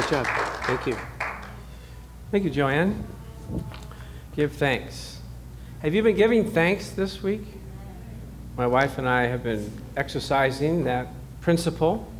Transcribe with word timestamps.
Good 0.00 0.08
job. 0.08 0.26
Thank 0.62 0.86
you. 0.86 0.96
Thank 2.30 2.44
you, 2.44 2.50
Joanne. 2.50 3.04
Give 4.34 4.50
thanks. 4.50 5.18
Have 5.80 5.94
you 5.94 6.02
been 6.02 6.16
giving 6.16 6.50
thanks 6.50 6.88
this 6.88 7.22
week? 7.22 7.42
My 8.56 8.66
wife 8.66 8.96
and 8.96 9.06
I 9.06 9.26
have 9.26 9.42
been 9.42 9.70
exercising 9.98 10.84
that 10.84 11.08
principle. 11.42 12.10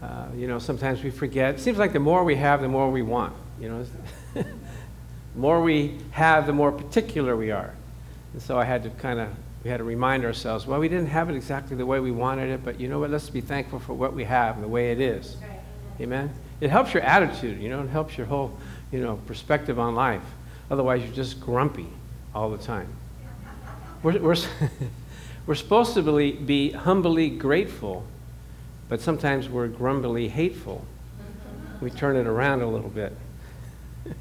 Uh, 0.00 0.28
you 0.34 0.46
know, 0.46 0.58
sometimes 0.58 1.02
we 1.02 1.10
forget. 1.10 1.56
It 1.56 1.60
seems 1.60 1.76
like 1.76 1.92
the 1.92 2.00
more 2.00 2.24
we 2.24 2.36
have, 2.36 2.62
the 2.62 2.68
more 2.68 2.90
we 2.90 3.02
want. 3.02 3.34
You 3.60 3.68
know, 3.68 3.86
the 4.34 4.46
more 5.36 5.60
we 5.60 5.98
have, 6.12 6.46
the 6.46 6.54
more 6.54 6.72
particular 6.72 7.36
we 7.36 7.50
are. 7.50 7.74
And 8.32 8.40
so 8.40 8.58
I 8.58 8.64
had 8.64 8.82
to 8.84 8.90
kind 8.90 9.20
of, 9.20 9.28
we 9.62 9.68
had 9.68 9.76
to 9.76 9.84
remind 9.84 10.24
ourselves, 10.24 10.66
well, 10.66 10.80
we 10.80 10.88
didn't 10.88 11.08
have 11.08 11.28
it 11.28 11.36
exactly 11.36 11.76
the 11.76 11.84
way 11.84 12.00
we 12.00 12.12
wanted 12.12 12.48
it, 12.48 12.64
but 12.64 12.80
you 12.80 12.88
know 12.88 13.00
what? 13.00 13.10
Let's 13.10 13.28
be 13.28 13.42
thankful 13.42 13.78
for 13.78 13.92
what 13.92 14.14
we 14.14 14.24
have 14.24 14.54
and 14.54 14.64
the 14.64 14.68
way 14.68 14.90
it 14.90 15.02
is. 15.02 15.36
Amen? 16.00 16.32
It 16.62 16.70
helps 16.70 16.94
your 16.94 17.02
attitude, 17.02 17.60
you 17.60 17.68
know, 17.68 17.82
it 17.82 17.88
helps 17.88 18.16
your 18.16 18.28
whole, 18.28 18.56
you 18.92 19.00
know, 19.00 19.16
perspective 19.26 19.80
on 19.80 19.96
life. 19.96 20.22
Otherwise, 20.70 21.02
you're 21.02 21.12
just 21.12 21.40
grumpy 21.40 21.88
all 22.36 22.50
the 22.50 22.56
time. 22.56 22.86
We're, 24.04 24.20
we're, 24.20 24.36
we're 25.46 25.56
supposed 25.56 25.94
to 25.94 26.02
be, 26.02 26.70
humbly 26.70 27.30
grateful, 27.30 28.06
but 28.88 29.00
sometimes 29.00 29.48
we're 29.48 29.66
grumbly 29.66 30.28
hateful. 30.28 30.86
We 31.80 31.90
turn 31.90 32.14
it 32.14 32.28
around 32.28 32.62
a 32.62 32.68
little 32.68 32.90
bit. 32.90 33.12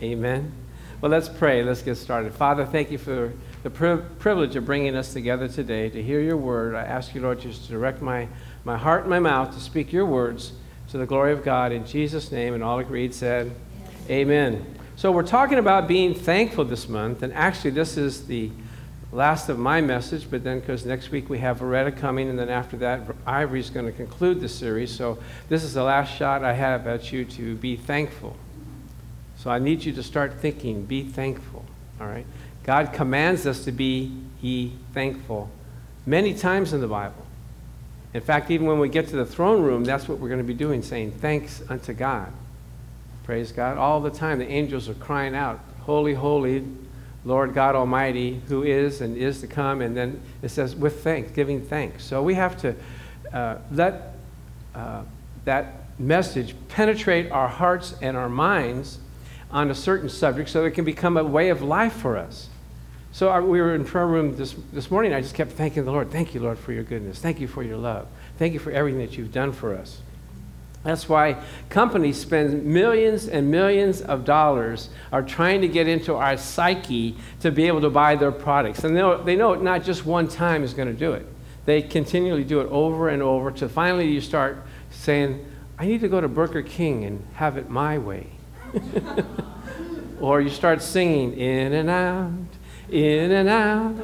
Amen? 0.00 0.52
Well, 1.00 1.10
let's 1.10 1.28
pray. 1.28 1.64
Let's 1.64 1.82
get 1.82 1.96
started. 1.96 2.32
Father, 2.32 2.64
thank 2.64 2.92
you 2.92 2.98
for 2.98 3.32
the 3.64 3.70
pri- 3.70 4.02
privilege 4.20 4.54
of 4.54 4.64
bringing 4.64 4.94
us 4.94 5.12
together 5.12 5.48
today 5.48 5.90
to 5.90 6.00
hear 6.00 6.20
your 6.20 6.36
word. 6.36 6.76
I 6.76 6.84
ask 6.84 7.12
you, 7.16 7.22
Lord, 7.22 7.40
just 7.40 7.64
to 7.64 7.72
direct 7.72 8.00
my, 8.00 8.28
my 8.62 8.76
heart 8.76 9.00
and 9.00 9.10
my 9.10 9.18
mouth 9.18 9.52
to 9.54 9.60
speak 9.60 9.92
your 9.92 10.06
words 10.06 10.52
to 10.90 10.98
the 10.98 11.06
glory 11.06 11.32
of 11.32 11.44
God 11.44 11.72
in 11.72 11.86
Jesus' 11.86 12.32
name. 12.32 12.54
And 12.54 12.62
all 12.62 12.78
agreed 12.78 13.14
said, 13.14 13.52
Amen. 14.08 14.74
So, 14.96 15.12
we're 15.12 15.22
talking 15.22 15.58
about 15.58 15.86
being 15.86 16.14
thankful 16.14 16.64
this 16.64 16.88
month, 16.88 17.22
and 17.22 17.32
actually, 17.32 17.70
this 17.70 17.96
is 17.96 18.26
the 18.26 18.50
last 19.12 19.48
of 19.48 19.58
my 19.58 19.80
message, 19.80 20.28
but 20.28 20.42
then 20.42 20.58
because 20.60 20.84
next 20.84 21.10
week 21.10 21.28
we 21.28 21.38
have 21.38 21.60
Loretta 21.60 21.92
coming, 21.92 22.28
and 22.28 22.36
then 22.38 22.48
after 22.48 22.76
that, 22.78 23.02
Ivory's 23.24 23.70
going 23.70 23.86
to 23.86 23.92
conclude 23.92 24.40
the 24.40 24.48
series. 24.48 24.90
So, 24.90 25.18
this 25.48 25.62
is 25.62 25.74
the 25.74 25.84
last 25.84 26.16
shot 26.16 26.42
I 26.42 26.52
have 26.54 26.86
at 26.86 27.12
you 27.12 27.24
to 27.26 27.54
be 27.56 27.76
thankful. 27.76 28.36
So, 29.36 29.50
I 29.50 29.60
need 29.60 29.84
you 29.84 29.92
to 29.92 30.02
start 30.02 30.40
thinking, 30.40 30.84
be 30.84 31.04
thankful. 31.04 31.64
All 32.00 32.06
right? 32.08 32.26
God 32.64 32.92
commands 32.92 33.46
us 33.46 33.64
to 33.66 33.72
be 33.72 34.12
ye 34.40 34.72
thankful 34.94 35.48
many 36.06 36.34
times 36.34 36.72
in 36.72 36.80
the 36.80 36.88
Bible. 36.88 37.27
In 38.14 38.20
fact, 38.20 38.50
even 38.50 38.66
when 38.66 38.78
we 38.78 38.88
get 38.88 39.08
to 39.08 39.16
the 39.16 39.26
throne 39.26 39.62
room, 39.62 39.84
that's 39.84 40.08
what 40.08 40.18
we're 40.18 40.28
going 40.28 40.40
to 40.40 40.44
be 40.44 40.54
doing, 40.54 40.82
saying 40.82 41.12
thanks 41.12 41.62
unto 41.68 41.92
God. 41.92 42.32
Praise 43.24 43.52
God. 43.52 43.76
All 43.76 44.00
the 44.00 44.10
time, 44.10 44.38
the 44.38 44.48
angels 44.48 44.88
are 44.88 44.94
crying 44.94 45.34
out, 45.34 45.60
Holy, 45.80 46.14
holy, 46.14 46.64
Lord 47.24 47.52
God 47.52 47.74
Almighty, 47.74 48.40
who 48.48 48.62
is 48.62 49.00
and 49.00 49.16
is 49.16 49.40
to 49.42 49.46
come. 49.46 49.82
And 49.82 49.96
then 49.96 50.20
it 50.42 50.48
says, 50.48 50.74
with 50.74 51.02
thanks, 51.02 51.30
giving 51.32 51.60
thanks. 51.60 52.04
So 52.04 52.22
we 52.22 52.34
have 52.34 52.56
to 52.62 52.74
uh, 53.32 53.58
let 53.70 54.14
uh, 54.74 55.02
that 55.44 55.74
message 55.98 56.54
penetrate 56.68 57.30
our 57.30 57.48
hearts 57.48 57.94
and 58.00 58.16
our 58.16 58.28
minds 58.28 58.98
on 59.50 59.70
a 59.70 59.74
certain 59.74 60.08
subject 60.08 60.48
so 60.48 60.64
it 60.64 60.72
can 60.72 60.84
become 60.84 61.16
a 61.16 61.24
way 61.24 61.48
of 61.48 61.62
life 61.62 61.94
for 61.94 62.16
us. 62.16 62.48
So 63.12 63.30
our, 63.30 63.42
we 63.42 63.60
were 63.60 63.74
in 63.74 63.84
prayer 63.84 64.06
room 64.06 64.36
this, 64.36 64.54
this 64.72 64.90
morning. 64.90 65.14
I 65.14 65.20
just 65.20 65.34
kept 65.34 65.52
thanking 65.52 65.84
the 65.84 65.92
Lord. 65.92 66.10
Thank 66.10 66.34
you, 66.34 66.40
Lord, 66.40 66.58
for 66.58 66.72
your 66.72 66.84
goodness. 66.84 67.18
Thank 67.18 67.40
you 67.40 67.48
for 67.48 67.62
your 67.62 67.76
love. 67.76 68.06
Thank 68.38 68.52
you 68.52 68.58
for 68.58 68.70
everything 68.70 69.00
that 69.00 69.16
you've 69.16 69.32
done 69.32 69.52
for 69.52 69.74
us. 69.74 70.02
That's 70.84 71.08
why 71.08 71.42
companies 71.68 72.18
spend 72.20 72.64
millions 72.64 73.28
and 73.28 73.50
millions 73.50 74.00
of 74.00 74.24
dollars 74.24 74.90
are 75.12 75.22
trying 75.22 75.60
to 75.62 75.68
get 75.68 75.88
into 75.88 76.14
our 76.14 76.36
psyche 76.36 77.16
to 77.40 77.50
be 77.50 77.66
able 77.66 77.80
to 77.80 77.90
buy 77.90 78.14
their 78.14 78.30
products. 78.30 78.84
And 78.84 78.96
they 78.96 79.00
know, 79.00 79.22
they 79.22 79.36
know 79.36 79.54
not 79.54 79.82
just 79.82 80.06
one 80.06 80.28
time 80.28 80.62
is 80.62 80.74
going 80.74 80.88
to 80.88 80.94
do 80.94 81.12
it. 81.12 81.26
They 81.64 81.82
continually 81.82 82.44
do 82.44 82.60
it 82.60 82.68
over 82.70 83.08
and 83.08 83.20
over 83.22 83.50
to 83.52 83.68
finally 83.68 84.08
you 84.08 84.20
start 84.20 84.62
saying, 84.90 85.44
I 85.78 85.86
need 85.86 86.00
to 86.00 86.08
go 86.08 86.20
to 86.20 86.28
Burger 86.28 86.62
King 86.62 87.04
and 87.04 87.26
have 87.34 87.56
it 87.56 87.68
my 87.68 87.98
way. 87.98 88.28
or 90.20 90.40
you 90.40 90.48
start 90.48 90.80
singing, 90.80 91.36
in 91.36 91.72
and 91.72 91.90
out, 91.90 92.32
in 92.90 93.30
and 93.32 93.48
out. 93.48 93.94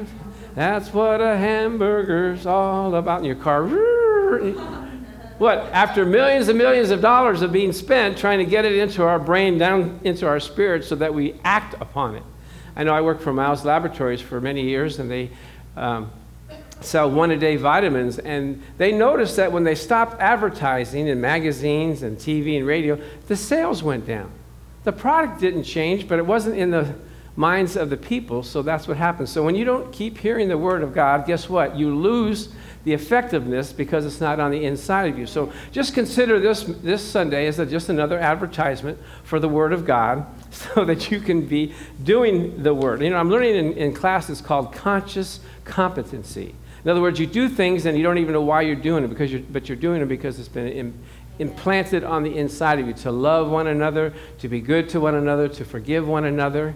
That's 0.55 0.93
what 0.93 1.21
a 1.21 1.37
hamburger's 1.37 2.45
all 2.45 2.95
about 2.95 3.19
in 3.19 3.25
your 3.25 3.35
car. 3.35 3.67
What? 5.37 5.57
After 5.73 6.05
millions 6.05 6.47
and 6.47 6.57
millions 6.57 6.91
of 6.91 7.01
dollars 7.01 7.41
of 7.41 7.51
being 7.51 7.73
spent 7.73 8.17
trying 8.17 8.39
to 8.39 8.45
get 8.45 8.63
it 8.63 8.77
into 8.77 9.03
our 9.03 9.19
brain, 9.19 9.57
down 9.57 9.99
into 10.05 10.25
our 10.27 10.39
spirit, 10.39 10.85
so 10.85 10.95
that 10.95 11.13
we 11.13 11.35
act 11.43 11.75
upon 11.81 12.15
it. 12.15 12.23
I 12.75 12.85
know 12.85 12.93
I 12.93 13.01
worked 13.01 13.21
for 13.21 13.33
Miles 13.33 13.65
Laboratories 13.65 14.21
for 14.21 14.39
many 14.39 14.61
years, 14.61 14.99
and 14.99 15.11
they 15.11 15.29
um, 15.75 16.09
sell 16.79 17.11
one 17.11 17.31
a 17.31 17.37
day 17.37 17.57
vitamins. 17.57 18.17
And 18.17 18.63
they 18.77 18.93
noticed 18.93 19.35
that 19.35 19.51
when 19.51 19.65
they 19.65 19.75
stopped 19.75 20.21
advertising 20.21 21.07
in 21.07 21.19
magazines 21.19 22.01
and 22.01 22.17
TV 22.17 22.57
and 22.57 22.65
radio, 22.65 22.97
the 23.27 23.35
sales 23.35 23.83
went 23.83 24.05
down. 24.05 24.31
The 24.85 24.93
product 24.93 25.41
didn't 25.41 25.63
change, 25.63 26.07
but 26.07 26.17
it 26.17 26.25
wasn't 26.25 26.57
in 26.57 26.71
the 26.71 26.95
minds 27.35 27.75
of 27.75 27.89
the 27.89 27.97
people, 27.97 28.43
so 28.43 28.61
that's 28.61 28.87
what 28.87 28.97
happens. 28.97 29.29
So 29.29 29.43
when 29.43 29.55
you 29.55 29.65
don't 29.65 29.91
keep 29.91 30.17
hearing 30.17 30.47
the 30.47 30.57
word 30.57 30.81
of 30.83 30.93
God, 30.93 31.25
guess 31.25 31.49
what? 31.49 31.75
You 31.75 31.93
lose 31.93 32.49
the 32.85 32.93
effectiveness 32.93 33.73
because 33.73 34.05
it's 34.05 34.21
not 34.21 34.39
on 34.39 34.51
the 34.51 34.63
inside 34.63 35.09
of 35.09 35.17
you. 35.17 35.25
So 35.25 35.51
just 35.71 35.93
consider 35.93 36.39
this 36.39 36.63
this 36.63 37.03
Sunday 37.03 37.47
as 37.47 37.59
a, 37.59 37.65
just 37.65 37.89
another 37.89 38.19
advertisement 38.19 38.99
for 39.23 39.39
the 39.39 39.49
word 39.49 39.73
of 39.73 39.85
God 39.85 40.25
so 40.51 40.85
that 40.85 41.11
you 41.11 41.19
can 41.19 41.45
be 41.45 41.73
doing 42.03 42.61
the 42.63 42.73
word. 42.73 43.01
You 43.01 43.09
know, 43.09 43.17
I'm 43.17 43.29
learning 43.29 43.55
in, 43.55 43.73
in 43.73 43.93
class 43.93 44.29
it's 44.29 44.41
called 44.41 44.71
conscious 44.71 45.39
competency. 45.65 46.55
In 46.85 46.91
other 46.91 47.01
words, 47.01 47.19
you 47.19 47.25
do 47.25 47.49
things 47.49 47.87
and 47.87 47.97
you 47.97 48.03
don't 48.03 48.19
even 48.19 48.33
know 48.33 48.43
why 48.43 48.61
you're 48.61 48.75
doing 48.75 49.03
it, 49.03 49.07
because 49.07 49.31
you're, 49.31 49.41
but 49.41 49.67
you're 49.67 49.75
doing 49.75 50.01
it 50.01 50.05
because 50.05 50.37
it's 50.37 50.47
been 50.47 50.67
Im- 50.67 50.99
implanted 51.39 52.03
on 52.03 52.21
the 52.21 52.37
inside 52.37 52.79
of 52.79 52.85
you 52.85 52.93
to 52.93 53.11
love 53.11 53.49
one 53.49 53.65
another, 53.65 54.13
to 54.37 54.47
be 54.47 54.61
good 54.61 54.87
to 54.89 54.99
one 54.99 55.15
another, 55.15 55.47
to 55.47 55.65
forgive 55.65 56.07
one 56.07 56.25
another. 56.25 56.75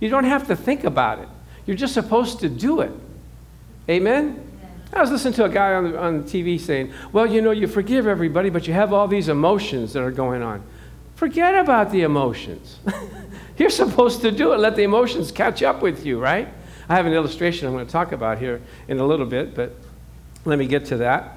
You 0.00 0.08
don't 0.08 0.24
have 0.24 0.46
to 0.48 0.56
think 0.56 0.84
about 0.84 1.18
it. 1.18 1.28
You're 1.66 1.76
just 1.76 1.94
supposed 1.94 2.40
to 2.40 2.48
do 2.48 2.80
it. 2.80 2.92
Amen? 3.88 4.44
I 4.92 5.00
was 5.00 5.10
listening 5.10 5.34
to 5.34 5.44
a 5.44 5.48
guy 5.48 5.74
on, 5.74 5.96
on 5.96 6.22
TV 6.24 6.58
saying, 6.58 6.92
Well, 7.12 7.26
you 7.26 7.42
know, 7.42 7.50
you 7.50 7.66
forgive 7.66 8.06
everybody, 8.06 8.48
but 8.48 8.66
you 8.66 8.72
have 8.72 8.92
all 8.92 9.06
these 9.06 9.28
emotions 9.28 9.92
that 9.92 10.02
are 10.02 10.10
going 10.10 10.42
on. 10.42 10.62
Forget 11.16 11.58
about 11.58 11.90
the 11.90 12.02
emotions. 12.02 12.78
You're 13.58 13.70
supposed 13.70 14.20
to 14.22 14.30
do 14.30 14.52
it. 14.52 14.60
Let 14.60 14.76
the 14.76 14.84
emotions 14.84 15.32
catch 15.32 15.62
up 15.62 15.82
with 15.82 16.06
you, 16.06 16.20
right? 16.20 16.48
I 16.88 16.94
have 16.94 17.06
an 17.06 17.12
illustration 17.12 17.66
I'm 17.66 17.74
going 17.74 17.86
to 17.86 17.92
talk 17.92 18.12
about 18.12 18.38
here 18.38 18.62
in 18.86 18.98
a 18.98 19.04
little 19.04 19.26
bit, 19.26 19.54
but 19.54 19.74
let 20.44 20.58
me 20.58 20.66
get 20.66 20.86
to 20.86 20.98
that. 20.98 21.36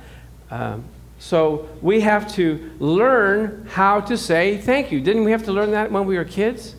Um, 0.49 0.85
so 1.19 1.67
we 1.81 2.01
have 2.01 2.31
to 2.35 2.71
learn 2.79 3.67
how 3.69 4.01
to 4.01 4.17
say 4.17 4.57
thank 4.57 4.91
you. 4.91 5.01
Didn't 5.01 5.23
we 5.23 5.31
have 5.31 5.43
to 5.45 5.51
learn 5.51 5.71
that 5.71 5.91
when 5.91 6.05
we 6.05 6.17
were 6.17 6.25
kids? 6.25 6.75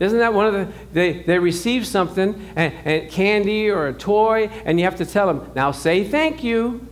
Isn't 0.00 0.18
that 0.18 0.32
one 0.32 0.46
of 0.46 0.52
the, 0.54 0.72
they, 0.92 1.22
they 1.22 1.38
receive 1.38 1.86
something, 1.86 2.50
and, 2.54 2.72
and 2.84 3.10
candy 3.10 3.68
or 3.68 3.88
a 3.88 3.92
toy, 3.92 4.48
and 4.64 4.78
you 4.78 4.84
have 4.84 4.96
to 4.96 5.06
tell 5.06 5.26
them, 5.26 5.50
now 5.54 5.72
say 5.72 6.04
thank 6.04 6.44
you. 6.44 6.86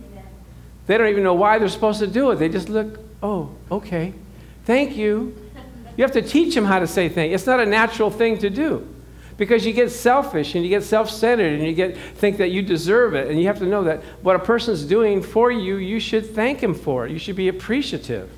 They 0.87 0.97
don't 0.97 1.07
even 1.07 1.23
know 1.23 1.33
why 1.33 1.57
they're 1.59 1.69
supposed 1.69 1.99
to 1.99 2.07
do 2.07 2.31
it. 2.31 2.35
They 2.35 2.49
just 2.49 2.69
look, 2.69 2.99
oh, 3.21 3.51
okay, 3.71 4.13
thank 4.65 4.95
you. 4.95 5.35
You 5.95 6.03
have 6.03 6.11
to 6.13 6.21
teach 6.21 6.53
them 6.53 6.65
how 6.65 6.79
to 6.79 6.87
say 6.87 7.09
thank 7.09 7.29
you. 7.29 7.35
It's 7.35 7.45
not 7.45 7.59
a 7.59 7.65
natural 7.65 8.11
thing 8.11 8.37
to 8.39 8.49
do 8.49 8.87
because 9.37 9.65
you 9.65 9.73
get 9.73 9.91
selfish 9.91 10.55
and 10.55 10.63
you 10.63 10.69
get 10.69 10.83
self-centered 10.83 11.53
and 11.53 11.63
you 11.63 11.73
get 11.73 11.97
think 11.97 12.37
that 12.37 12.49
you 12.49 12.61
deserve 12.61 13.13
it 13.13 13.29
and 13.29 13.39
you 13.39 13.47
have 13.47 13.59
to 13.59 13.65
know 13.65 13.83
that 13.83 14.03
what 14.21 14.35
a 14.35 14.39
person's 14.39 14.83
doing 14.83 15.21
for 15.21 15.51
you 15.51 15.77
you 15.77 15.99
should 15.99 16.25
thank 16.35 16.61
him 16.61 16.73
for 16.73 17.05
it 17.05 17.11
you 17.11 17.19
should 17.19 17.35
be 17.35 17.47
appreciative 17.47 18.29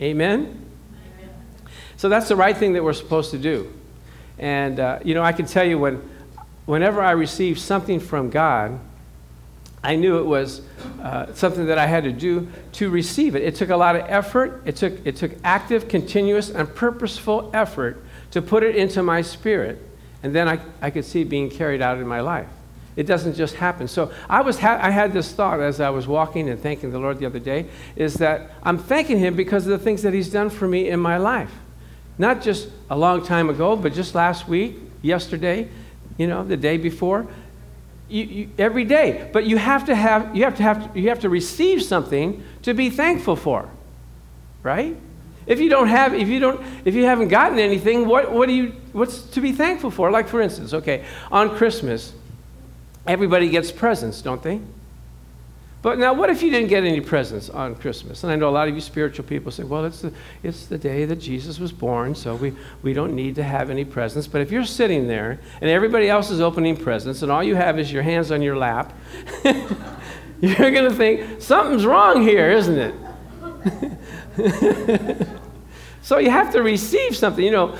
amen 0.00 0.60
so 1.96 2.08
that's 2.08 2.28
the 2.28 2.36
right 2.36 2.56
thing 2.56 2.72
that 2.74 2.84
we're 2.84 2.92
supposed 2.92 3.30
to 3.32 3.38
do. 3.38 3.72
And, 4.38 4.80
uh, 4.80 4.98
you 5.04 5.14
know, 5.14 5.22
I 5.22 5.32
can 5.32 5.46
tell 5.46 5.64
you 5.64 5.78
when, 5.78 6.08
whenever 6.66 7.00
I 7.00 7.12
received 7.12 7.60
something 7.60 8.00
from 8.00 8.30
God, 8.30 8.78
I 9.82 9.96
knew 9.96 10.18
it 10.18 10.24
was 10.24 10.62
uh, 11.02 11.32
something 11.34 11.66
that 11.66 11.76
I 11.76 11.86
had 11.86 12.04
to 12.04 12.12
do 12.12 12.48
to 12.72 12.88
receive 12.88 13.36
it. 13.36 13.42
It 13.42 13.54
took 13.54 13.68
a 13.68 13.76
lot 13.76 13.96
of 13.96 14.06
effort. 14.08 14.62
It 14.64 14.76
took, 14.76 14.94
it 15.06 15.16
took 15.16 15.32
active, 15.44 15.88
continuous, 15.88 16.48
and 16.48 16.74
purposeful 16.74 17.50
effort 17.52 18.02
to 18.30 18.40
put 18.40 18.62
it 18.62 18.76
into 18.76 19.02
my 19.02 19.20
spirit. 19.20 19.78
And 20.22 20.34
then 20.34 20.48
I, 20.48 20.58
I 20.80 20.90
could 20.90 21.04
see 21.04 21.20
it 21.20 21.28
being 21.28 21.50
carried 21.50 21.82
out 21.82 21.98
in 21.98 22.08
my 22.08 22.20
life. 22.20 22.48
It 22.96 23.06
doesn't 23.06 23.34
just 23.34 23.56
happen. 23.56 23.86
So 23.86 24.10
I, 24.28 24.40
was 24.40 24.58
ha- 24.58 24.78
I 24.80 24.90
had 24.90 25.12
this 25.12 25.32
thought 25.32 25.60
as 25.60 25.80
I 25.80 25.90
was 25.90 26.06
walking 26.06 26.48
and 26.48 26.58
thanking 26.58 26.90
the 26.90 26.98
Lord 26.98 27.18
the 27.18 27.26
other 27.26 27.40
day 27.40 27.66
is 27.94 28.14
that 28.14 28.52
I'm 28.62 28.78
thanking 28.78 29.18
Him 29.18 29.34
because 29.34 29.66
of 29.66 29.78
the 29.78 29.84
things 29.84 30.02
that 30.02 30.14
He's 30.14 30.30
done 30.30 30.48
for 30.48 30.66
me 30.66 30.88
in 30.88 30.98
my 30.98 31.18
life. 31.18 31.52
Not 32.18 32.42
just 32.42 32.68
a 32.90 32.96
long 32.96 33.24
time 33.24 33.50
ago, 33.50 33.76
but 33.76 33.92
just 33.92 34.14
last 34.14 34.48
week, 34.48 34.76
yesterday, 35.02 35.68
you 36.16 36.26
know, 36.26 36.44
the 36.44 36.56
day 36.56 36.76
before. 36.76 37.26
You, 38.08 38.24
you, 38.24 38.48
every 38.58 38.84
day. 38.84 39.28
But 39.32 39.46
you 39.46 39.56
have 39.56 39.86
to 39.86 39.94
have 39.94 40.36
you 40.36 40.44
have 40.44 40.56
to 40.56 40.62
have 40.62 40.96
you 40.96 41.08
have 41.08 41.20
to 41.20 41.28
receive 41.28 41.82
something 41.82 42.42
to 42.62 42.74
be 42.74 42.90
thankful 42.90 43.34
for, 43.34 43.68
right? 44.62 44.96
If 45.46 45.60
you 45.60 45.68
don't 45.68 45.88
have, 45.88 46.14
if 46.14 46.28
you 46.28 46.40
don't, 46.40 46.64
if 46.84 46.94
you 46.94 47.04
haven't 47.04 47.28
gotten 47.28 47.58
anything, 47.58 48.06
what, 48.06 48.32
what 48.32 48.48
do 48.48 48.54
you, 48.54 48.72
what's 48.92 49.22
to 49.30 49.40
be 49.40 49.52
thankful 49.52 49.90
for? 49.90 50.10
Like 50.10 50.28
for 50.28 50.40
instance, 50.40 50.72
okay, 50.72 51.04
on 51.30 51.56
Christmas, 51.56 52.14
everybody 53.06 53.50
gets 53.50 53.70
presents, 53.70 54.22
don't 54.22 54.42
they? 54.42 54.60
But 55.84 55.98
now, 55.98 56.14
what 56.14 56.30
if 56.30 56.42
you 56.42 56.50
didn't 56.50 56.68
get 56.68 56.82
any 56.82 57.02
presents 57.02 57.50
on 57.50 57.74
Christmas? 57.74 58.24
And 58.24 58.32
I 58.32 58.36
know 58.36 58.48
a 58.48 58.50
lot 58.50 58.68
of 58.68 58.74
you 58.74 58.80
spiritual 58.80 59.26
people 59.26 59.52
say, 59.52 59.64
well, 59.64 59.84
it's 59.84 60.00
the, 60.00 60.14
it's 60.42 60.64
the 60.64 60.78
day 60.78 61.04
that 61.04 61.16
Jesus 61.16 61.58
was 61.58 61.72
born, 61.72 62.14
so 62.14 62.36
we, 62.36 62.54
we 62.82 62.94
don't 62.94 63.14
need 63.14 63.34
to 63.34 63.42
have 63.42 63.68
any 63.68 63.84
presents. 63.84 64.26
But 64.26 64.40
if 64.40 64.50
you're 64.50 64.64
sitting 64.64 65.08
there 65.08 65.38
and 65.60 65.68
everybody 65.68 66.08
else 66.08 66.30
is 66.30 66.40
opening 66.40 66.74
presents 66.74 67.20
and 67.20 67.30
all 67.30 67.44
you 67.44 67.54
have 67.54 67.78
is 67.78 67.92
your 67.92 68.02
hands 68.02 68.30
on 68.30 68.40
your 68.40 68.56
lap, 68.56 68.94
you're 69.44 70.70
going 70.70 70.88
to 70.88 70.94
think, 70.94 71.42
something's 71.42 71.84
wrong 71.84 72.22
here, 72.22 72.50
isn't 72.50 72.94
it? 74.38 75.28
so 76.00 76.16
you 76.16 76.30
have 76.30 76.50
to 76.54 76.62
receive 76.62 77.14
something. 77.14 77.44
You 77.44 77.50
know, 77.50 77.76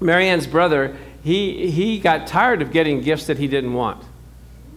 Marianne's 0.00 0.46
brother, 0.46 0.98
he, 1.24 1.70
he 1.70 1.98
got 1.98 2.26
tired 2.26 2.60
of 2.60 2.72
getting 2.72 3.00
gifts 3.00 3.26
that 3.28 3.38
he 3.38 3.48
didn't 3.48 3.72
want. 3.72 4.04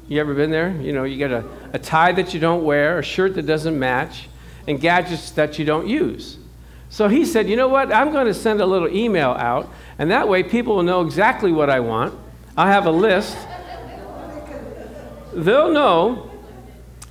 You 0.07 0.19
ever 0.19 0.33
been 0.33 0.51
there? 0.51 0.69
You 0.81 0.91
know, 0.91 1.03
you 1.03 1.17
get 1.17 1.31
a, 1.31 1.45
a 1.71 1.79
tie 1.79 2.11
that 2.11 2.33
you 2.33 2.39
don't 2.39 2.63
wear, 2.63 2.99
a 2.99 3.03
shirt 3.03 3.35
that 3.35 3.45
doesn't 3.45 3.77
match, 3.77 4.27
and 4.67 4.79
gadgets 4.79 5.31
that 5.31 5.57
you 5.57 5.65
don't 5.65 5.87
use. 5.87 6.37
So 6.89 7.07
he 7.07 7.25
said, 7.25 7.49
you 7.49 7.55
know 7.55 7.67
what? 7.67 7.91
I'm 7.91 8.11
going 8.11 8.27
to 8.27 8.33
send 8.33 8.61
a 8.61 8.65
little 8.65 8.89
email 8.89 9.31
out, 9.31 9.69
and 9.97 10.11
that 10.11 10.27
way 10.27 10.43
people 10.43 10.75
will 10.75 10.83
know 10.83 11.01
exactly 11.01 11.51
what 11.51 11.69
I 11.69 11.79
want. 11.79 12.13
I'll 12.55 12.67
have 12.67 12.85
a 12.85 12.91
list. 12.91 13.35
They'll 15.33 15.71
know. 15.71 16.29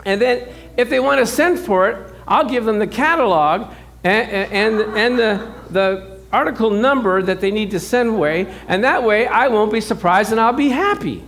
And 0.05 0.21
then 0.21 0.49
if 0.77 0.89
they 0.89 1.01
want 1.01 1.19
to 1.19 1.27
send 1.27 1.59
for 1.59 1.89
it, 1.89 2.15
I'll 2.29 2.49
give 2.49 2.65
them 2.65 2.79
the 2.79 2.87
catalog 2.87 3.75
and, 4.05 4.31
and, 4.31 4.97
and 4.97 5.19
the, 5.19 5.53
the 5.71 6.21
article 6.33 6.71
number 6.71 7.23
that 7.23 7.41
they 7.41 7.51
need 7.51 7.73
to 7.73 7.81
send 7.81 8.11
away, 8.11 8.53
and 8.69 8.85
that 8.85 9.03
way 9.03 9.27
I 9.27 9.49
won't 9.49 9.73
be 9.73 9.81
surprised 9.81 10.31
and 10.33 10.41
I'll 10.41 10.53
be 10.53 10.69
happy. 10.69 11.25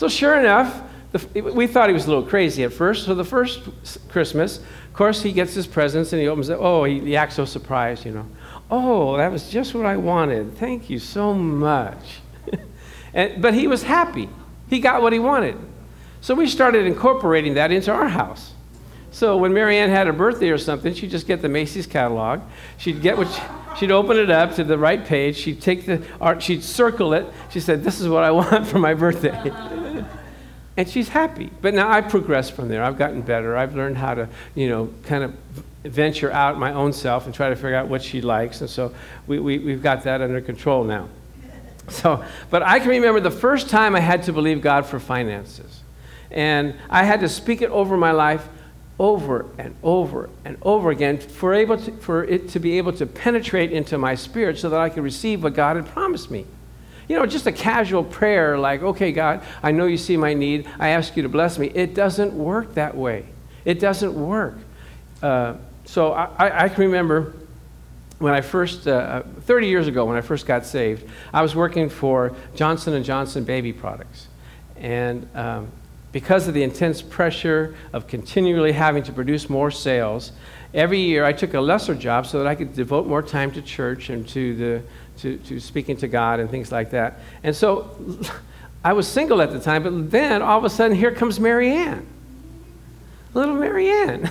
So, 0.00 0.08
sure 0.08 0.40
enough, 0.40 0.82
the, 1.12 1.42
we 1.42 1.66
thought 1.66 1.90
he 1.90 1.92
was 1.92 2.06
a 2.06 2.08
little 2.08 2.24
crazy 2.24 2.64
at 2.64 2.72
first. 2.72 3.04
So, 3.04 3.14
the 3.14 3.22
first 3.22 3.68
Christmas, 4.08 4.56
of 4.56 4.94
course, 4.94 5.20
he 5.20 5.30
gets 5.30 5.52
his 5.52 5.66
presents 5.66 6.14
and 6.14 6.22
he 6.22 6.26
opens 6.26 6.48
it. 6.48 6.56
Oh, 6.58 6.84
he, 6.84 7.00
he 7.00 7.16
acts 7.16 7.34
so 7.34 7.44
surprised, 7.44 8.06
you 8.06 8.12
know. 8.12 8.26
Oh, 8.70 9.18
that 9.18 9.30
was 9.30 9.50
just 9.50 9.74
what 9.74 9.84
I 9.84 9.98
wanted. 9.98 10.56
Thank 10.56 10.88
you 10.88 10.98
so 10.98 11.34
much. 11.34 12.20
and, 13.12 13.42
but 13.42 13.52
he 13.52 13.66
was 13.66 13.82
happy. 13.82 14.30
He 14.70 14.80
got 14.80 15.02
what 15.02 15.12
he 15.12 15.18
wanted. 15.18 15.58
So 16.22 16.34
we 16.34 16.46
started 16.46 16.86
incorporating 16.86 17.52
that 17.52 17.70
into 17.70 17.92
our 17.92 18.08
house. 18.08 18.54
So 19.10 19.36
when 19.36 19.52
Marianne 19.52 19.90
had 19.90 20.08
a 20.08 20.14
birthday 20.14 20.48
or 20.48 20.56
something, 20.56 20.94
she'd 20.94 21.10
just 21.10 21.26
get 21.26 21.42
the 21.42 21.48
Macy's 21.50 21.86
catalog. 21.86 22.40
She'd 22.78 23.02
get 23.02 23.18
what 23.18 23.30
she, 23.30 23.42
she'd 23.78 23.90
open 23.90 24.16
it 24.16 24.30
up 24.30 24.54
to 24.54 24.64
the 24.64 24.78
right 24.78 25.04
page. 25.04 25.36
She'd 25.36 25.60
take 25.60 25.84
the 25.84 26.02
art, 26.20 26.42
she'd 26.42 26.62
circle 26.62 27.12
it. 27.12 27.26
She 27.50 27.60
said, 27.60 27.82
"This 27.82 28.00
is 28.00 28.08
what 28.08 28.24
I 28.24 28.30
want 28.40 28.66
for 28.66 28.78
my 28.78 28.94
birthday." 28.94 29.52
and 30.80 30.88
she's 30.88 31.10
happy. 31.10 31.50
But 31.60 31.74
now 31.74 31.90
I've 31.90 32.08
progressed 32.08 32.52
from 32.52 32.68
there. 32.68 32.82
I've 32.82 32.96
gotten 32.96 33.20
better. 33.20 33.54
I've 33.54 33.76
learned 33.76 33.98
how 33.98 34.14
to, 34.14 34.30
you 34.54 34.66
know, 34.66 34.90
kind 35.02 35.22
of 35.22 35.34
venture 35.84 36.32
out 36.32 36.58
my 36.58 36.72
own 36.72 36.94
self 36.94 37.26
and 37.26 37.34
try 37.34 37.50
to 37.50 37.54
figure 37.54 37.74
out 37.74 37.88
what 37.88 38.02
she 38.02 38.22
likes. 38.22 38.62
And 38.62 38.70
so 38.70 38.94
we, 39.26 39.38
we, 39.40 39.58
we've 39.58 39.82
got 39.82 40.04
that 40.04 40.22
under 40.22 40.40
control 40.40 40.84
now. 40.84 41.10
So, 41.88 42.24
but 42.50 42.62
I 42.62 42.78
can 42.78 42.88
remember 42.88 43.20
the 43.20 43.32
first 43.32 43.68
time 43.68 43.94
I 43.94 44.00
had 44.00 44.22
to 44.22 44.32
believe 44.32 44.62
God 44.62 44.86
for 44.86 44.98
finances. 44.98 45.80
And 46.30 46.76
I 46.88 47.02
had 47.02 47.20
to 47.20 47.28
speak 47.28 47.60
it 47.60 47.70
over 47.70 47.96
my 47.96 48.12
life 48.12 48.48
over 48.98 49.46
and 49.58 49.74
over 49.82 50.30
and 50.44 50.56
over 50.62 50.90
again 50.90 51.18
for, 51.18 51.52
able 51.52 51.76
to, 51.76 51.92
for 51.98 52.24
it 52.24 52.48
to 52.50 52.60
be 52.60 52.78
able 52.78 52.92
to 52.92 53.06
penetrate 53.06 53.72
into 53.72 53.98
my 53.98 54.14
spirit 54.14 54.58
so 54.58 54.70
that 54.70 54.80
I 54.80 54.88
could 54.88 55.02
receive 55.02 55.42
what 55.42 55.52
God 55.52 55.76
had 55.76 55.86
promised 55.86 56.30
me. 56.30 56.46
You 57.10 57.16
know, 57.16 57.26
just 57.26 57.48
a 57.48 57.52
casual 57.52 58.04
prayer 58.04 58.56
like, 58.56 58.84
okay, 58.84 59.10
God, 59.10 59.42
I 59.64 59.72
know 59.72 59.86
you 59.86 59.96
see 59.96 60.16
my 60.16 60.32
need. 60.32 60.68
I 60.78 60.90
ask 60.90 61.16
you 61.16 61.24
to 61.24 61.28
bless 61.28 61.58
me. 61.58 61.66
It 61.74 61.92
doesn't 61.92 62.32
work 62.32 62.74
that 62.74 62.96
way. 62.96 63.26
It 63.64 63.80
doesn't 63.80 64.14
work. 64.14 64.58
Uh, 65.20 65.54
so 65.86 66.12
I, 66.12 66.66
I, 66.66 66.68
can 66.68 66.84
remember 66.84 67.34
when 68.20 68.32
I 68.32 68.40
first, 68.40 68.86
uh, 68.86 69.24
30 69.40 69.66
years 69.66 69.88
ago, 69.88 70.04
when 70.04 70.16
I 70.16 70.20
first 70.20 70.46
got 70.46 70.64
saved, 70.64 71.04
I 71.32 71.42
was 71.42 71.56
working 71.56 71.88
for 71.88 72.32
Johnson 72.54 73.02
& 73.02 73.04
Johnson 73.04 73.42
baby 73.42 73.72
products. 73.72 74.28
And 74.76 75.28
um, 75.34 75.66
because 76.12 76.46
of 76.46 76.54
the 76.54 76.62
intense 76.62 77.02
pressure 77.02 77.74
of 77.92 78.06
continually 78.06 78.70
having 78.70 79.02
to 79.02 79.12
produce 79.12 79.50
more 79.50 79.72
sales, 79.72 80.30
every 80.72 81.00
year 81.00 81.24
I 81.24 81.32
took 81.32 81.54
a 81.54 81.60
lesser 81.60 81.96
job 81.96 82.28
so 82.28 82.38
that 82.38 82.46
I 82.46 82.54
could 82.54 82.72
devote 82.72 83.08
more 83.08 83.20
time 83.20 83.50
to 83.50 83.62
church 83.62 84.10
and 84.10 84.28
to, 84.28 84.54
the, 84.54 84.82
to, 85.22 85.36
to 85.38 85.60
speaking 85.60 85.96
to 85.98 86.08
God 86.08 86.40
and 86.40 86.50
things 86.50 86.72
like 86.72 86.90
that. 86.90 87.20
And 87.42 87.54
so 87.54 87.90
I 88.84 88.92
was 88.92 89.06
single 89.06 89.42
at 89.42 89.52
the 89.52 89.60
time, 89.60 89.82
but 89.82 90.10
then 90.10 90.42
all 90.42 90.58
of 90.58 90.64
a 90.64 90.70
sudden 90.70 90.96
here 90.96 91.12
comes 91.12 91.38
Marianne. 91.38 92.06
Little 93.34 93.54
Marianne. 93.54 94.30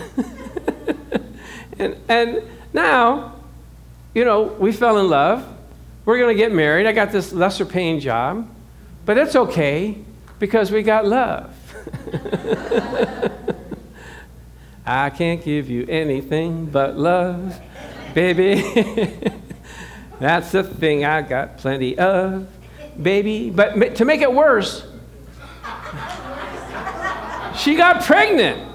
and, 1.79 1.95
and 2.09 2.43
now, 2.73 3.35
you 4.13 4.25
know, 4.25 4.43
we 4.43 4.71
fell 4.71 4.97
in 4.99 5.09
love. 5.09 5.47
We're 6.05 6.17
going 6.17 6.35
to 6.35 6.41
get 6.41 6.51
married. 6.51 6.87
I 6.87 6.91
got 6.91 7.11
this 7.11 7.31
lesser 7.31 7.65
paying 7.65 7.99
job, 7.99 8.49
but 9.05 9.17
it's 9.17 9.35
okay 9.35 9.97
because 10.39 10.71
we 10.71 10.81
got 10.81 11.05
love. 11.05 11.55
I 14.85 15.11
can't 15.11 15.43
give 15.43 15.69
you 15.69 15.85
anything 15.87 16.65
but 16.65 16.97
love, 16.97 17.59
baby. 18.15 19.21
That's 20.19 20.51
the 20.51 20.63
thing 20.63 21.05
I 21.05 21.21
got 21.21 21.57
plenty 21.57 21.97
of, 21.97 22.47
baby. 23.01 23.49
But 23.49 23.95
to 23.95 24.05
make 24.05 24.21
it 24.21 24.31
worse, 24.31 24.85
she 27.55 27.75
got 27.75 28.03
pregnant. 28.03 28.67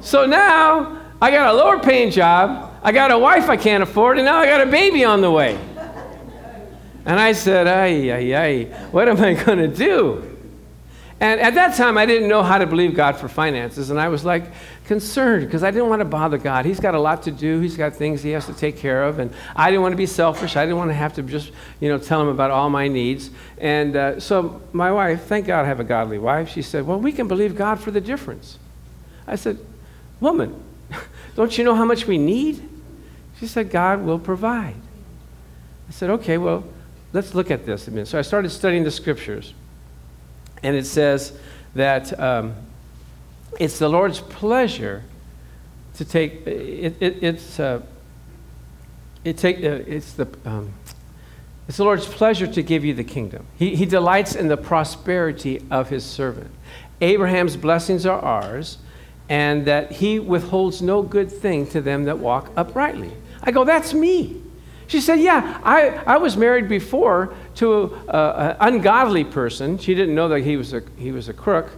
So 0.00 0.26
now 0.26 1.00
I 1.20 1.30
got 1.30 1.52
a 1.52 1.56
lower 1.56 1.80
paying 1.80 2.10
job, 2.10 2.72
I 2.82 2.92
got 2.92 3.10
a 3.10 3.18
wife 3.18 3.48
I 3.48 3.56
can't 3.56 3.82
afford, 3.82 4.18
and 4.18 4.26
now 4.26 4.38
I 4.38 4.46
got 4.46 4.60
a 4.60 4.70
baby 4.70 5.04
on 5.04 5.20
the 5.20 5.30
way. 5.30 5.58
And 7.04 7.18
I 7.18 7.32
said, 7.32 7.66
ay, 7.66 8.10
ay, 8.12 8.36
ay, 8.36 8.64
what 8.90 9.08
am 9.08 9.18
I 9.22 9.32
going 9.32 9.58
to 9.58 9.68
do? 9.68 10.27
And 11.20 11.40
at 11.40 11.54
that 11.54 11.76
time, 11.76 11.98
I 11.98 12.06
didn't 12.06 12.28
know 12.28 12.44
how 12.44 12.58
to 12.58 12.66
believe 12.66 12.94
God 12.94 13.16
for 13.16 13.28
finances, 13.28 13.90
and 13.90 13.98
I 13.98 14.06
was 14.06 14.24
like 14.24 14.44
concerned 14.84 15.44
because 15.46 15.64
I 15.64 15.72
didn't 15.72 15.88
want 15.88 15.98
to 16.00 16.04
bother 16.04 16.38
God. 16.38 16.64
He's 16.64 16.78
got 16.78 16.94
a 16.94 17.00
lot 17.00 17.24
to 17.24 17.32
do. 17.32 17.58
He's 17.58 17.76
got 17.76 17.96
things 17.96 18.22
he 18.22 18.30
has 18.30 18.46
to 18.46 18.52
take 18.52 18.76
care 18.76 19.02
of, 19.02 19.18
and 19.18 19.34
I 19.56 19.70
didn't 19.70 19.82
want 19.82 19.94
to 19.94 19.96
be 19.96 20.06
selfish. 20.06 20.54
I 20.54 20.64
didn't 20.64 20.78
want 20.78 20.90
to 20.90 20.94
have 20.94 21.14
to 21.14 21.22
just, 21.22 21.50
you 21.80 21.88
know, 21.88 21.98
tell 21.98 22.22
him 22.22 22.28
about 22.28 22.52
all 22.52 22.70
my 22.70 22.86
needs. 22.86 23.30
And 23.58 23.96
uh, 23.96 24.20
so 24.20 24.62
my 24.72 24.92
wife, 24.92 25.24
thank 25.24 25.46
God 25.46 25.64
I 25.64 25.68
have 25.68 25.80
a 25.80 25.84
godly 25.84 26.18
wife. 26.18 26.50
She 26.50 26.62
said, 26.62 26.86
"Well, 26.86 27.00
we 27.00 27.10
can 27.10 27.26
believe 27.26 27.56
God 27.56 27.80
for 27.80 27.90
the 27.90 28.00
difference." 28.00 28.60
I 29.26 29.34
said, 29.34 29.58
"Woman, 30.20 30.62
don't 31.34 31.58
you 31.58 31.64
know 31.64 31.74
how 31.74 31.84
much 31.84 32.06
we 32.06 32.16
need?" 32.16 32.62
She 33.40 33.48
said, 33.48 33.72
"God 33.72 34.02
will 34.02 34.20
provide." 34.20 34.76
I 35.88 35.90
said, 35.90 36.10
"Okay, 36.10 36.38
well, 36.38 36.62
let's 37.12 37.34
look 37.34 37.50
at 37.50 37.66
this 37.66 37.88
a 37.88 37.90
minute." 37.90 38.06
So 38.06 38.20
I 38.20 38.22
started 38.22 38.50
studying 38.50 38.84
the 38.84 38.92
scriptures. 38.92 39.52
And 40.62 40.76
it 40.76 40.86
says 40.86 41.32
that 41.74 42.18
um, 42.18 42.54
it's 43.58 43.78
the 43.78 43.88
Lord's 43.88 44.20
pleasure 44.20 45.04
to 45.96 46.04
take, 46.04 46.46
it, 46.46 46.96
it, 47.00 47.22
it's, 47.22 47.58
uh, 47.58 47.82
it 49.24 49.36
take, 49.36 49.58
uh, 49.58 49.82
it's, 49.86 50.12
the, 50.12 50.28
um, 50.44 50.72
it's 51.66 51.78
the 51.78 51.84
Lord's 51.84 52.06
pleasure 52.06 52.46
to 52.46 52.62
give 52.62 52.84
you 52.84 52.94
the 52.94 53.04
kingdom. 53.04 53.46
He, 53.56 53.74
he 53.74 53.84
delights 53.84 54.34
in 54.34 54.48
the 54.48 54.56
prosperity 54.56 55.62
of 55.70 55.88
his 55.88 56.04
servant. 56.04 56.50
Abraham's 57.00 57.56
blessings 57.56 58.06
are 58.06 58.20
ours, 58.20 58.78
and 59.28 59.66
that 59.66 59.92
he 59.92 60.18
withholds 60.18 60.80
no 60.80 61.02
good 61.02 61.30
thing 61.30 61.66
to 61.68 61.80
them 61.80 62.04
that 62.04 62.18
walk 62.18 62.50
uprightly. 62.56 63.12
I 63.42 63.50
go, 63.50 63.64
that's 63.64 63.92
me. 63.92 64.42
She 64.86 65.02
said, 65.02 65.20
Yeah, 65.20 65.60
I, 65.62 65.88
I 66.06 66.16
was 66.16 66.36
married 66.36 66.68
before 66.68 67.34
to 67.58 67.92
an 68.08 68.56
ungodly 68.60 69.24
person. 69.24 69.78
She 69.78 69.94
didn't 69.94 70.14
know 70.14 70.28
that 70.28 70.40
he 70.40 70.56
was 70.56 70.72
a, 70.72 70.82
he 70.96 71.10
was 71.10 71.28
a 71.28 71.32
crook. 71.32 71.70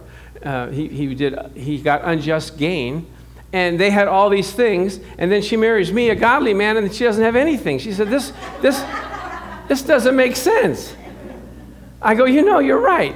Uh, 0.43 0.67
he, 0.67 0.87
he, 0.87 1.15
did, 1.15 1.37
he 1.55 1.81
got 1.81 2.03
unjust 2.03 2.57
gain. 2.57 3.07
And 3.51 3.79
they 3.79 3.89
had 3.89 4.07
all 4.07 4.29
these 4.29 4.51
things. 4.51 4.99
And 5.17 5.31
then 5.31 5.41
she 5.41 5.57
marries 5.57 5.91
me, 5.91 6.09
a 6.09 6.15
godly 6.15 6.53
man, 6.53 6.77
and 6.77 6.93
she 6.93 7.03
doesn't 7.03 7.23
have 7.23 7.35
anything. 7.35 7.79
She 7.79 7.93
said, 7.93 8.09
This, 8.09 8.31
this, 8.61 8.83
this 9.67 9.81
doesn't 9.81 10.15
make 10.15 10.35
sense. 10.35 10.95
I 12.01 12.13
go, 12.15 12.25
You 12.25 12.43
know, 12.43 12.59
you're 12.59 12.79
right. 12.79 13.15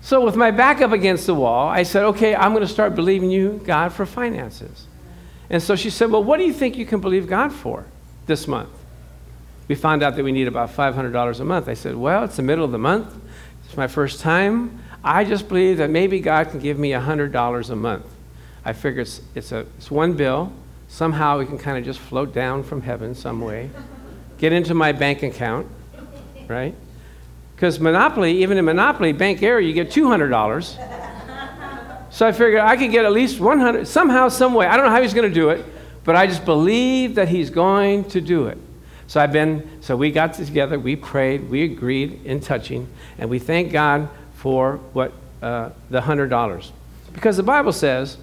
So, 0.00 0.24
with 0.24 0.36
my 0.36 0.50
back 0.50 0.80
up 0.80 0.92
against 0.92 1.26
the 1.26 1.34
wall, 1.34 1.68
I 1.68 1.82
said, 1.82 2.04
Okay, 2.04 2.34
I'm 2.34 2.52
going 2.52 2.66
to 2.66 2.72
start 2.72 2.94
believing 2.94 3.30
you, 3.30 3.60
God, 3.64 3.92
for 3.92 4.06
finances. 4.06 4.86
And 5.50 5.62
so 5.62 5.76
she 5.76 5.90
said, 5.90 6.10
Well, 6.10 6.24
what 6.24 6.38
do 6.38 6.44
you 6.44 6.52
think 6.52 6.76
you 6.76 6.86
can 6.86 7.00
believe 7.00 7.26
God 7.26 7.52
for 7.52 7.86
this 8.26 8.48
month? 8.48 8.70
We 9.68 9.74
found 9.74 10.02
out 10.02 10.16
that 10.16 10.24
we 10.24 10.32
need 10.32 10.48
about 10.48 10.70
$500 10.70 11.40
a 11.40 11.44
month. 11.44 11.68
I 11.68 11.74
said, 11.74 11.96
Well, 11.96 12.24
it's 12.24 12.36
the 12.36 12.42
middle 12.42 12.64
of 12.64 12.72
the 12.72 12.78
month. 12.78 13.14
It's 13.64 13.76
my 13.76 13.86
first 13.86 14.20
time. 14.20 14.80
I 15.04 15.24
just 15.24 15.48
believe 15.48 15.78
that 15.78 15.90
maybe 15.90 16.20
God 16.20 16.50
can 16.50 16.60
give 16.60 16.78
me 16.78 16.90
$100 16.90 17.70
a 17.70 17.76
month. 17.76 18.06
I 18.64 18.72
figure 18.72 19.02
it's, 19.02 19.20
it's, 19.34 19.50
a, 19.50 19.66
it's 19.76 19.90
one 19.90 20.12
bill, 20.12 20.52
somehow 20.88 21.38
we 21.38 21.46
can 21.46 21.58
kind 21.58 21.78
of 21.78 21.84
just 21.84 21.98
float 21.98 22.32
down 22.32 22.62
from 22.62 22.82
heaven 22.82 23.14
some 23.14 23.40
way, 23.40 23.70
get 24.38 24.52
into 24.52 24.74
my 24.74 24.92
bank 24.92 25.22
account, 25.22 25.66
right? 26.46 26.74
Because 27.56 27.80
Monopoly, 27.80 28.42
even 28.42 28.58
in 28.58 28.64
Monopoly, 28.64 29.12
bank 29.12 29.42
error, 29.42 29.58
you 29.58 29.72
get 29.72 29.90
$200. 29.90 30.88
So 32.10 32.26
I 32.26 32.32
figured 32.32 32.60
I 32.60 32.76
could 32.76 32.90
get 32.90 33.06
at 33.06 33.12
least 33.12 33.40
100, 33.40 33.88
somehow, 33.88 34.28
some 34.28 34.52
way. 34.52 34.66
I 34.66 34.76
don't 34.76 34.84
know 34.84 34.92
how 34.92 35.00
he's 35.00 35.14
going 35.14 35.28
to 35.28 35.34
do 35.34 35.48
it, 35.48 35.64
but 36.04 36.14
I 36.14 36.26
just 36.26 36.44
believe 36.44 37.14
that 37.14 37.28
he's 37.28 37.48
going 37.48 38.04
to 38.10 38.20
do 38.20 38.48
it. 38.48 38.58
So 39.06 39.20
I've 39.20 39.32
been, 39.32 39.82
so 39.82 39.96
we 39.96 40.10
got 40.10 40.34
together, 40.34 40.78
we 40.78 40.96
prayed, 40.96 41.50
we 41.50 41.64
agreed 41.64 42.24
in 42.24 42.40
touching, 42.40 42.88
and 43.18 43.28
we 43.28 43.38
thank 43.38 43.72
God 43.72 44.08
for 44.34 44.76
what 44.92 45.12
uh, 45.42 45.70
the 45.90 46.00
hundred 46.00 46.30
dollars, 46.30 46.72
because 47.12 47.36
the 47.36 47.42
Bible 47.42 47.72
says, 47.72 48.16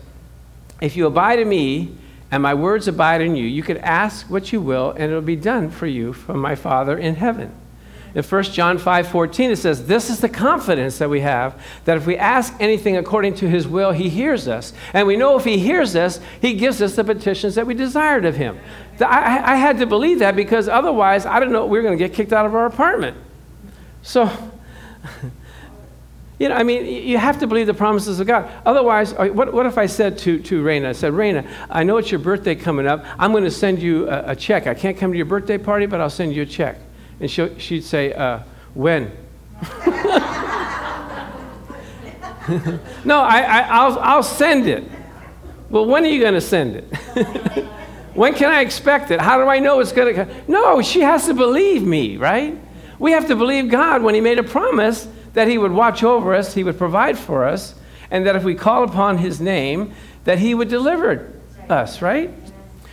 if 0.81 0.95
you 0.95 1.05
abide 1.05 1.39
in 1.39 1.50
me 1.50 1.95
and 2.31 2.41
my 2.41 2.53
words 2.53 2.88
abide 2.88 3.21
in 3.21 3.36
you, 3.36 3.45
you 3.45 3.63
can 3.63 3.77
ask 3.77 4.29
what 4.29 4.53
you 4.53 4.62
will, 4.62 4.91
and 4.91 5.03
it'll 5.03 5.21
be 5.21 5.36
done 5.36 5.69
for 5.69 5.88
you 5.88 6.13
from 6.13 6.39
my 6.39 6.55
Father 6.55 6.98
in 6.98 7.15
heaven. 7.15 7.51
In 8.15 8.23
1 8.23 8.43
John 8.43 8.79
5 8.79 9.07
14, 9.07 9.51
it 9.51 9.57
says, 9.57 9.85
This 9.85 10.09
is 10.09 10.19
the 10.19 10.29
confidence 10.29 10.97
that 10.97 11.09
we 11.09 11.21
have 11.21 11.61
that 11.85 11.97
if 11.97 12.07
we 12.07 12.17
ask 12.17 12.55
anything 12.59 12.97
according 12.97 13.35
to 13.35 13.47
his 13.47 13.67
will, 13.67 13.91
he 13.91 14.09
hears 14.09 14.47
us. 14.47 14.73
And 14.93 15.05
we 15.05 15.15
know 15.15 15.37
if 15.37 15.45
he 15.45 15.59
hears 15.59 15.95
us, 15.95 16.19
he 16.41 16.55
gives 16.55 16.81
us 16.81 16.95
the 16.95 17.03
petitions 17.03 17.53
that 17.55 17.67
we 17.67 17.75
desired 17.75 18.25
of 18.25 18.35
him. 18.35 18.59
I, 18.99 19.53
I 19.53 19.55
had 19.55 19.77
to 19.77 19.85
believe 19.85 20.19
that 20.19 20.35
because 20.35 20.67
otherwise, 20.67 21.27
I 21.27 21.39
don't 21.39 21.51
know, 21.51 21.67
we 21.67 21.77
were 21.77 21.83
going 21.83 21.97
to 21.97 22.03
get 22.03 22.15
kicked 22.15 22.33
out 22.33 22.47
of 22.47 22.55
our 22.55 22.65
apartment. 22.65 23.15
So, 24.01 24.23
you 26.39 26.49
know, 26.49 26.55
I 26.55 26.63
mean, 26.63 26.85
you 26.85 27.19
have 27.19 27.39
to 27.39 27.47
believe 27.47 27.67
the 27.67 27.75
promises 27.75 28.19
of 28.19 28.25
God. 28.25 28.49
Otherwise, 28.65 29.13
what, 29.13 29.53
what 29.53 29.67
if 29.67 29.77
I 29.77 29.85
said 29.85 30.17
to, 30.19 30.39
to 30.39 30.63
Raina, 30.63 30.87
I 30.87 30.93
said, 30.93 31.13
Raina, 31.13 31.47
I 31.69 31.83
know 31.83 31.97
it's 31.97 32.09
your 32.09 32.19
birthday 32.19 32.55
coming 32.55 32.87
up. 32.87 33.05
I'm 33.19 33.31
going 33.31 33.43
to 33.43 33.51
send 33.51 33.83
you 33.83 34.09
a, 34.09 34.31
a 34.31 34.35
check. 34.35 34.65
I 34.65 34.73
can't 34.73 34.97
come 34.97 35.11
to 35.11 35.17
your 35.17 35.27
birthday 35.27 35.59
party, 35.59 35.85
but 35.85 36.01
I'll 36.01 36.09
send 36.09 36.33
you 36.33 36.41
a 36.41 36.47
check. 36.47 36.79
And 37.19 37.29
she'd 37.29 37.83
say, 37.83 38.13
uh, 38.13 38.39
When? 38.73 39.11
no, 43.05 43.19
I, 43.19 43.88
will 43.88 43.99
I'll 43.99 44.23
send 44.23 44.67
it. 44.67 44.83
Well, 45.69 45.85
when 45.85 46.03
are 46.03 46.07
you 46.07 46.19
going 46.19 46.33
to 46.33 46.41
send 46.41 46.77
it? 46.77 46.93
when 48.13 48.33
can 48.33 48.49
I 48.49 48.61
expect 48.61 49.11
it? 49.11 49.21
How 49.21 49.38
do 49.38 49.47
I 49.47 49.59
know 49.59 49.79
it's 49.79 49.91
going 49.91 50.15
to 50.15 50.25
come? 50.25 50.35
No, 50.47 50.81
she 50.81 51.01
has 51.01 51.25
to 51.27 51.33
believe 51.33 51.83
me, 51.83 52.17
right? 52.17 52.57
We 52.97 53.11
have 53.11 53.27
to 53.27 53.35
believe 53.35 53.69
God 53.69 54.01
when 54.01 54.15
He 54.15 54.21
made 54.21 54.39
a 54.39 54.43
promise 54.43 55.07
that 55.33 55.47
He 55.47 55.57
would 55.57 55.71
watch 55.71 56.03
over 56.03 56.33
us, 56.33 56.53
He 56.53 56.63
would 56.63 56.77
provide 56.77 57.17
for 57.17 57.45
us, 57.45 57.75
and 58.09 58.25
that 58.25 58.35
if 58.35 58.43
we 58.43 58.55
call 58.55 58.83
upon 58.83 59.19
His 59.19 59.39
name, 59.39 59.93
that 60.23 60.39
He 60.39 60.55
would 60.55 60.69
deliver 60.69 61.31
us, 61.69 62.01
right? 62.01 62.31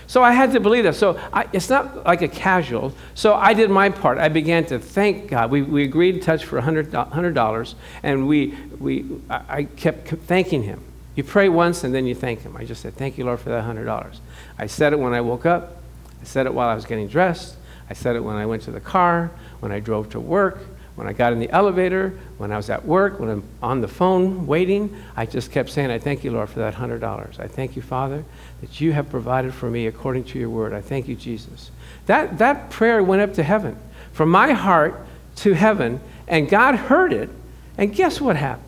So 0.06 0.22
I 0.22 0.32
had 0.32 0.52
to 0.52 0.60
believe 0.60 0.84
that. 0.84 0.94
So 0.94 1.18
I, 1.32 1.48
it's 1.52 1.68
not 1.68 2.04
like 2.04 2.22
a 2.22 2.28
casual. 2.28 2.94
So 3.14 3.34
I 3.34 3.54
did 3.54 3.70
my 3.70 3.90
part. 3.90 4.18
I 4.18 4.28
began 4.28 4.64
to 4.66 4.78
thank 4.78 5.28
God. 5.28 5.50
We, 5.50 5.62
we 5.62 5.84
agreed 5.84 6.12
to 6.12 6.20
touch 6.20 6.44
for 6.44 6.60
$100, 6.60 6.90
$100 6.90 7.74
and 8.02 8.28
we, 8.28 8.54
we, 8.78 9.04
I 9.28 9.64
kept 9.64 10.08
thanking 10.08 10.62
Him. 10.62 10.80
You 11.16 11.24
pray 11.24 11.48
once 11.48 11.82
and 11.82 11.94
then 11.94 12.06
you 12.06 12.14
thank 12.14 12.42
Him. 12.42 12.56
I 12.56 12.64
just 12.64 12.82
said, 12.82 12.94
Thank 12.94 13.18
you, 13.18 13.24
Lord, 13.24 13.40
for 13.40 13.48
that 13.48 13.64
$100. 13.64 14.18
I 14.58 14.66
said 14.66 14.92
it 14.92 14.98
when 14.98 15.12
I 15.12 15.22
woke 15.22 15.46
up. 15.46 15.82
I 16.20 16.24
said 16.24 16.46
it 16.46 16.54
while 16.54 16.68
I 16.68 16.74
was 16.74 16.84
getting 16.84 17.08
dressed. 17.08 17.56
I 17.88 17.94
said 17.94 18.16
it 18.16 18.20
when 18.20 18.36
I 18.36 18.46
went 18.46 18.62
to 18.64 18.70
the 18.70 18.80
car, 18.80 19.30
when 19.60 19.72
I 19.72 19.80
drove 19.80 20.10
to 20.10 20.20
work, 20.20 20.58
when 20.96 21.06
I 21.06 21.12
got 21.12 21.32
in 21.32 21.38
the 21.38 21.50
elevator, 21.50 22.18
when 22.38 22.50
I 22.50 22.56
was 22.56 22.70
at 22.70 22.84
work, 22.84 23.20
when 23.20 23.28
I'm 23.28 23.44
on 23.62 23.80
the 23.80 23.88
phone 23.88 24.46
waiting, 24.46 24.96
I 25.14 25.26
just 25.26 25.52
kept 25.52 25.70
saying, 25.70 25.90
I 25.90 25.98
thank 25.98 26.24
you, 26.24 26.30
Lord, 26.30 26.48
for 26.48 26.58
that 26.60 26.74
$100. 26.74 27.38
I 27.38 27.46
thank 27.46 27.76
you, 27.76 27.82
Father, 27.82 28.24
that 28.66 28.80
you 28.80 28.92
have 28.92 29.08
provided 29.08 29.54
for 29.54 29.70
me 29.70 29.86
according 29.86 30.24
to 30.24 30.40
your 30.40 30.50
word. 30.50 30.72
I 30.72 30.80
thank 30.80 31.06
you, 31.06 31.14
Jesus. 31.14 31.70
That, 32.06 32.38
that 32.38 32.68
prayer 32.68 33.00
went 33.00 33.22
up 33.22 33.34
to 33.34 33.44
heaven, 33.44 33.78
from 34.12 34.28
my 34.28 34.52
heart 34.52 35.06
to 35.36 35.52
heaven, 35.52 36.00
and 36.26 36.48
God 36.48 36.74
heard 36.74 37.12
it. 37.12 37.30
And 37.78 37.94
guess 37.94 38.20
what 38.20 38.34
happened? 38.34 38.64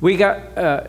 We 0.00 0.16
got, 0.16 0.58
uh, 0.58 0.88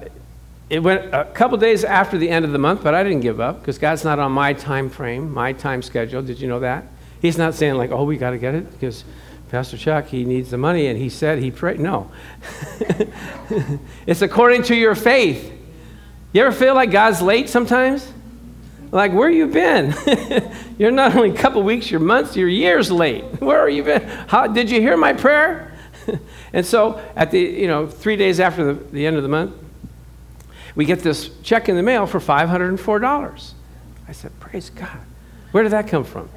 it 0.71 0.79
went 0.79 1.13
a 1.13 1.25
couple 1.25 1.59
days 1.59 1.83
after 1.83 2.17
the 2.17 2.27
end 2.27 2.43
of 2.43 2.53
the 2.53 2.57
month, 2.57 2.83
but 2.83 2.95
I 2.95 3.03
didn't 3.03 3.21
give 3.21 3.39
up 3.39 3.59
because 3.59 3.77
God's 3.77 4.03
not 4.03 4.17
on 4.17 4.31
my 4.31 4.53
time 4.53 4.89
frame, 4.89 5.31
my 5.31 5.53
time 5.53 5.83
schedule. 5.83 6.23
Did 6.23 6.39
you 6.39 6.47
know 6.47 6.61
that? 6.61 6.85
He's 7.21 7.37
not 7.37 7.53
saying, 7.53 7.75
like, 7.75 7.91
oh, 7.91 8.03
we 8.03 8.17
got 8.17 8.31
to 8.31 8.39
get 8.39 8.55
it 8.55 8.71
because 8.71 9.03
Pastor 9.49 9.77
Chuck, 9.77 10.07
he 10.07 10.25
needs 10.25 10.49
the 10.49 10.57
money, 10.57 10.87
and 10.87 10.97
he 10.97 11.09
said 11.09 11.37
he 11.37 11.51
prayed. 11.51 11.79
No. 11.79 12.09
it's 14.07 14.23
according 14.23 14.63
to 14.63 14.75
your 14.75 14.95
faith. 14.95 15.59
You 16.33 16.41
ever 16.41 16.51
feel 16.51 16.73
like 16.73 16.89
God's 16.89 17.21
late 17.21 17.47
sometimes? 17.47 18.11
Like, 18.91 19.13
where 19.13 19.29
you 19.29 19.47
been? 19.47 19.93
you're 20.77 20.91
not 20.91 21.15
only 21.15 21.29
a 21.29 21.35
couple 21.35 21.61
weeks, 21.63 21.89
you're 21.89 21.99
months, 21.99 22.35
you're 22.35 22.49
years 22.49 22.91
late. 22.91 23.23
Where 23.39 23.59
are 23.59 23.69
you 23.69 23.83
been? 23.83 24.01
How, 24.27 24.45
did 24.45 24.69
you 24.69 24.81
hear 24.81 24.97
my 24.97 25.13
prayer? 25.13 25.75
and 26.53 26.63
so, 26.63 27.01
at 27.15 27.31
the, 27.31 27.39
you 27.39 27.67
know, 27.67 27.87
three 27.87 28.15
days 28.15 28.39
after 28.39 28.73
the, 28.73 28.83
the 28.91 29.07
end 29.07 29.15
of 29.15 29.23
the 29.23 29.29
month, 29.29 29.55
we 30.75 30.85
get 30.85 30.99
this 30.99 31.29
check 31.41 31.69
in 31.69 31.75
the 31.75 31.81
mail 31.81 32.05
for 32.05 32.19
$504. 32.19 33.53
I 34.07 34.11
said, 34.11 34.39
Praise 34.39 34.69
God. 34.69 34.99
Where 35.51 35.63
did 35.63 35.71
that 35.71 35.87
come 35.87 36.03
from? 36.03 36.29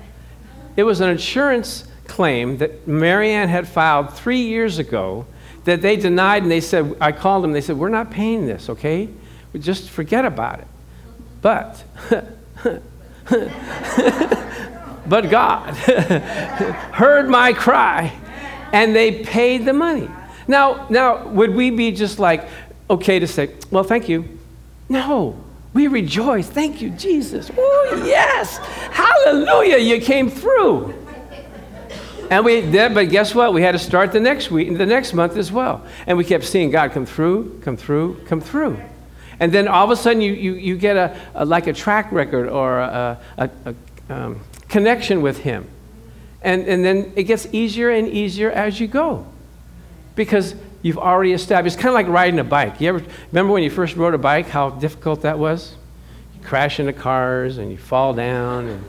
It 0.76 0.85
was 0.85 1.00
an 1.00 1.09
insurance 1.11 1.87
claim 2.07 2.59
that 2.59 2.87
Marianne 2.87 3.49
had 3.49 3.67
filed 3.67 4.12
three 4.12 4.43
years 4.43 4.79
ago 4.79 5.26
that 5.65 5.83
they 5.83 5.97
denied, 5.97 6.43
and 6.43 6.50
they 6.50 6.61
said, 6.61 6.97
I 7.00 7.12
called 7.12 7.45
them, 7.45 7.53
they 7.53 7.61
said, 7.62 7.76
We're 7.79 7.88
not 7.88 8.11
paying 8.11 8.47
this, 8.47 8.71
okay? 8.71 9.09
Just 9.58 9.90
forget 9.90 10.25
about 10.25 10.60
it. 10.60 10.66
But, 11.42 11.84
but 15.06 15.30
God 15.30 15.75
heard 16.94 17.28
my 17.28 17.52
cry, 17.52 18.12
and 18.72 18.94
they 18.94 19.22
paid 19.25 19.64
the 19.64 19.72
money. 19.72 20.08
Now, 20.48 20.86
now, 20.90 21.26
would 21.28 21.54
we 21.54 21.70
be 21.70 21.92
just 21.92 22.18
like, 22.18 22.48
okay 22.88 23.18
to 23.18 23.26
say, 23.26 23.50
well, 23.70 23.84
thank 23.84 24.08
you? 24.08 24.25
No, 24.88 25.36
we 25.75 25.88
rejoice. 25.88 26.48
Thank 26.48 26.80
you, 26.80 26.90
Jesus. 26.90 27.50
Oh, 27.56 28.02
yes. 28.06 28.58
Hallelujah. 28.92 29.78
You 29.78 30.00
came 30.00 30.30
through. 30.30 30.94
And 32.30 32.44
we 32.44 32.60
did, 32.60 32.94
but 32.94 33.08
guess 33.08 33.34
what? 33.34 33.54
We 33.54 33.62
had 33.62 33.72
to 33.72 33.78
start 33.78 34.12
the 34.12 34.20
next 34.20 34.50
week, 34.50 34.68
and 34.68 34.76
the 34.76 34.86
next 34.86 35.12
month 35.12 35.36
as 35.36 35.52
well. 35.52 35.84
And 36.06 36.18
we 36.18 36.25
kept 36.25 36.44
seeing 36.44 36.70
God 36.70 36.92
come 36.92 37.06
through, 37.06 37.60
come 37.62 37.76
through, 37.76 38.25
come 38.26 38.40
through. 38.40 38.80
And 39.40 39.52
then 39.52 39.69
all 39.69 39.85
of 39.85 39.90
a 39.90 39.97
sudden 39.97 40.21
you, 40.21 40.33
you, 40.33 40.55
you 40.55 40.76
get 40.76 40.97
a, 40.97 41.19
a 41.35 41.45
like 41.45 41.66
a 41.66 41.73
track 41.73 42.11
record 42.12 42.49
or 42.49 42.78
a, 42.78 43.19
a, 43.38 43.50
a 43.66 43.75
um, 44.09 44.40
connection 44.69 45.23
with 45.23 45.38
Him. 45.38 45.69
And, 46.43 46.66
and 46.66 46.85
then 46.85 47.12
it 47.16 47.25
gets 47.25 47.47
easier 47.52 47.90
and 47.90 48.09
easier 48.09 48.50
as 48.50 48.78
you 48.78 48.87
go 48.87 49.26
because 50.14 50.55
you've 50.83 50.99
already 50.99 51.33
established. 51.33 51.75
It's 51.75 51.83
kind 51.83 51.90
of 51.90 51.95
like 51.95 52.09
riding 52.09 52.38
a 52.38 52.45
bike. 52.45 52.81
You 52.81 52.88
ever 52.88 53.02
remember 53.33 53.52
when 53.52 53.62
you 53.62 53.71
first 53.71 53.97
rode 53.97 54.14
a 54.14 54.19
bike, 54.19 54.49
how 54.49 54.71
difficult 54.71 55.23
that 55.23 55.38
was? 55.38 55.75
You 56.35 56.47
crash 56.47 56.78
into 56.78 56.93
cars 56.93 57.59
and 57.59 57.71
you 57.71 57.78
fall 57.78 58.14
down 58.14 58.69
and 58.69 58.85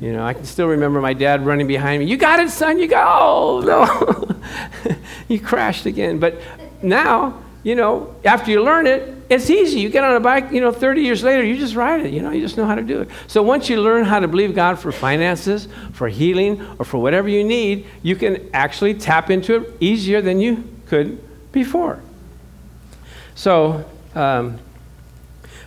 you 0.00 0.12
know, 0.12 0.24
I 0.24 0.34
can 0.34 0.44
still 0.44 0.66
remember 0.66 1.00
my 1.00 1.14
dad 1.14 1.46
running 1.46 1.66
behind 1.66 2.00
me. 2.00 2.10
You 2.10 2.18
got 2.18 2.38
it, 2.38 2.50
son. 2.50 2.78
You 2.78 2.86
got. 2.86 3.06
Oh 3.08 3.60
no, 4.84 4.94
you 5.28 5.40
crashed 5.40 5.86
again. 5.86 6.18
But 6.18 6.40
now, 6.82 7.42
you 7.62 7.74
know, 7.74 8.14
after 8.24 8.50
you 8.50 8.62
learn 8.62 8.86
it, 8.86 9.15
it's 9.28 9.50
easy. 9.50 9.80
You 9.80 9.88
get 9.88 10.04
on 10.04 10.14
a 10.14 10.20
bike. 10.20 10.52
You 10.52 10.60
know, 10.60 10.72
30 10.72 11.02
years 11.02 11.22
later, 11.22 11.42
you 11.42 11.56
just 11.56 11.74
ride 11.74 12.06
it. 12.06 12.12
You 12.12 12.22
know, 12.22 12.30
you 12.30 12.40
just 12.40 12.56
know 12.56 12.66
how 12.66 12.74
to 12.74 12.82
do 12.82 13.00
it. 13.00 13.08
So 13.26 13.42
once 13.42 13.68
you 13.68 13.80
learn 13.80 14.04
how 14.04 14.20
to 14.20 14.28
believe 14.28 14.54
God 14.54 14.78
for 14.78 14.92
finances, 14.92 15.68
for 15.92 16.08
healing, 16.08 16.64
or 16.78 16.84
for 16.84 16.98
whatever 16.98 17.28
you 17.28 17.42
need, 17.42 17.86
you 18.02 18.14
can 18.14 18.48
actually 18.54 18.94
tap 18.94 19.30
into 19.30 19.56
it 19.56 19.76
easier 19.80 20.22
than 20.22 20.40
you 20.40 20.64
could 20.86 21.18
before. 21.50 22.00
So 23.34 23.84
um, 24.14 24.58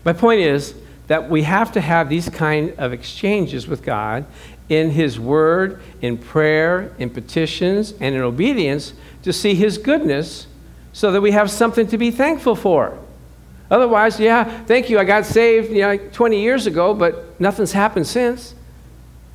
my 0.06 0.14
point 0.14 0.42
is 0.42 0.74
that 1.08 1.30
we 1.30 1.44
have 1.44 1.72
to 1.74 1.82
have 1.82 2.08
these 2.08 2.30
kind 2.30 2.74
of 2.78 2.94
exchanges 2.94 3.68
with 3.68 3.84
God 3.84 4.26
in 4.70 4.92
His 4.92 5.20
Word, 5.20 5.82
in 6.02 6.18
prayer, 6.18 6.94
in 6.98 7.10
petitions, 7.10 7.94
and 8.00 8.16
in 8.16 8.22
obedience 8.22 8.94
to 9.24 9.34
see 9.34 9.56
His 9.56 9.78
goodness 9.78 10.48
so 10.94 11.12
that 11.12 11.22
we 11.22 11.32
have 11.32 11.52
something 11.52 11.88
to 11.88 11.98
be 11.98 12.12
thankful 12.12 12.56
for. 12.56 12.98
Otherwise, 13.72 14.20
yeah, 14.20 14.64
thank 14.66 14.90
you, 14.90 14.98
I 14.98 15.04
got 15.04 15.26
saved 15.26 15.72
you 15.72 15.82
know, 15.82 15.98
20 15.98 16.42
years 16.42 16.66
ago, 16.66 16.94
but 16.94 17.40
nothing's 17.40 17.72
happened 17.72 18.08
since. 18.08 18.56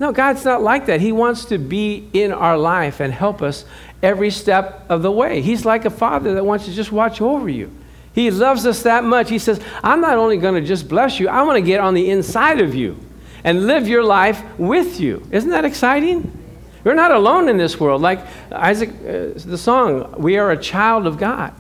No, 0.00 0.11
God's 0.12 0.45
not 0.45 0.61
like 0.61 0.87
that. 0.87 1.00
He 1.00 1.12
wants 1.12 1.45
to 1.47 1.59
be 1.59 2.09
in 2.12 2.33
our 2.33 2.59
life 2.59 3.00
and 3.00 3.12
help 3.12 3.43
us 3.43 3.64
every 4.03 4.31
step 4.31 4.85
of 4.88 5.03
the 5.03 5.12
way. 5.12 5.41
He's 5.41 5.64
like 5.64 5.85
a 5.85 5.91
father 5.91 6.35
that 6.35 6.45
wants 6.45 6.64
to 6.64 6.73
just 6.73 6.91
watch 6.91 7.21
over 7.21 7.49
you. 7.49 7.71
He 8.12 8.31
loves 8.31 8.67
us 8.67 8.83
that 8.83 9.05
much. 9.05 9.31
He 9.31 9.38
says, 9.38 9.61
I'm 9.83 10.00
not 10.00 10.19
only 10.19 10.37
going 10.37 10.61
to 10.61 10.67
just 10.67 10.88
bless 10.88 11.21
you, 11.21 11.29
I 11.29 11.43
want 11.43 11.57
to 11.57 11.62
get 11.62 11.81
on 11.81 11.95
the 11.95 12.11
inside 12.11 12.61
of 12.61 12.75
you 12.75 12.99
and 13.45 13.67
live 13.67 13.87
your 13.87 14.03
life 14.03 14.43
with 14.59 15.00
you. 15.00 15.26
Isn't 15.31 15.50
that 15.50 15.64
exciting? 15.64 16.41
We're 16.83 16.95
not 16.95 17.12
alone 17.12 17.49
in 17.49 17.57
this 17.57 17.79
world. 17.81 18.03
Like 18.03 18.21
Isaac, 18.53 18.91
uh, 18.91 19.38
the 19.38 19.59
song, 19.59 20.14
we 20.19 20.38
are 20.38 20.50
a 20.50 20.57
child 20.57 21.07
of 21.07 21.19
God. 21.19 21.55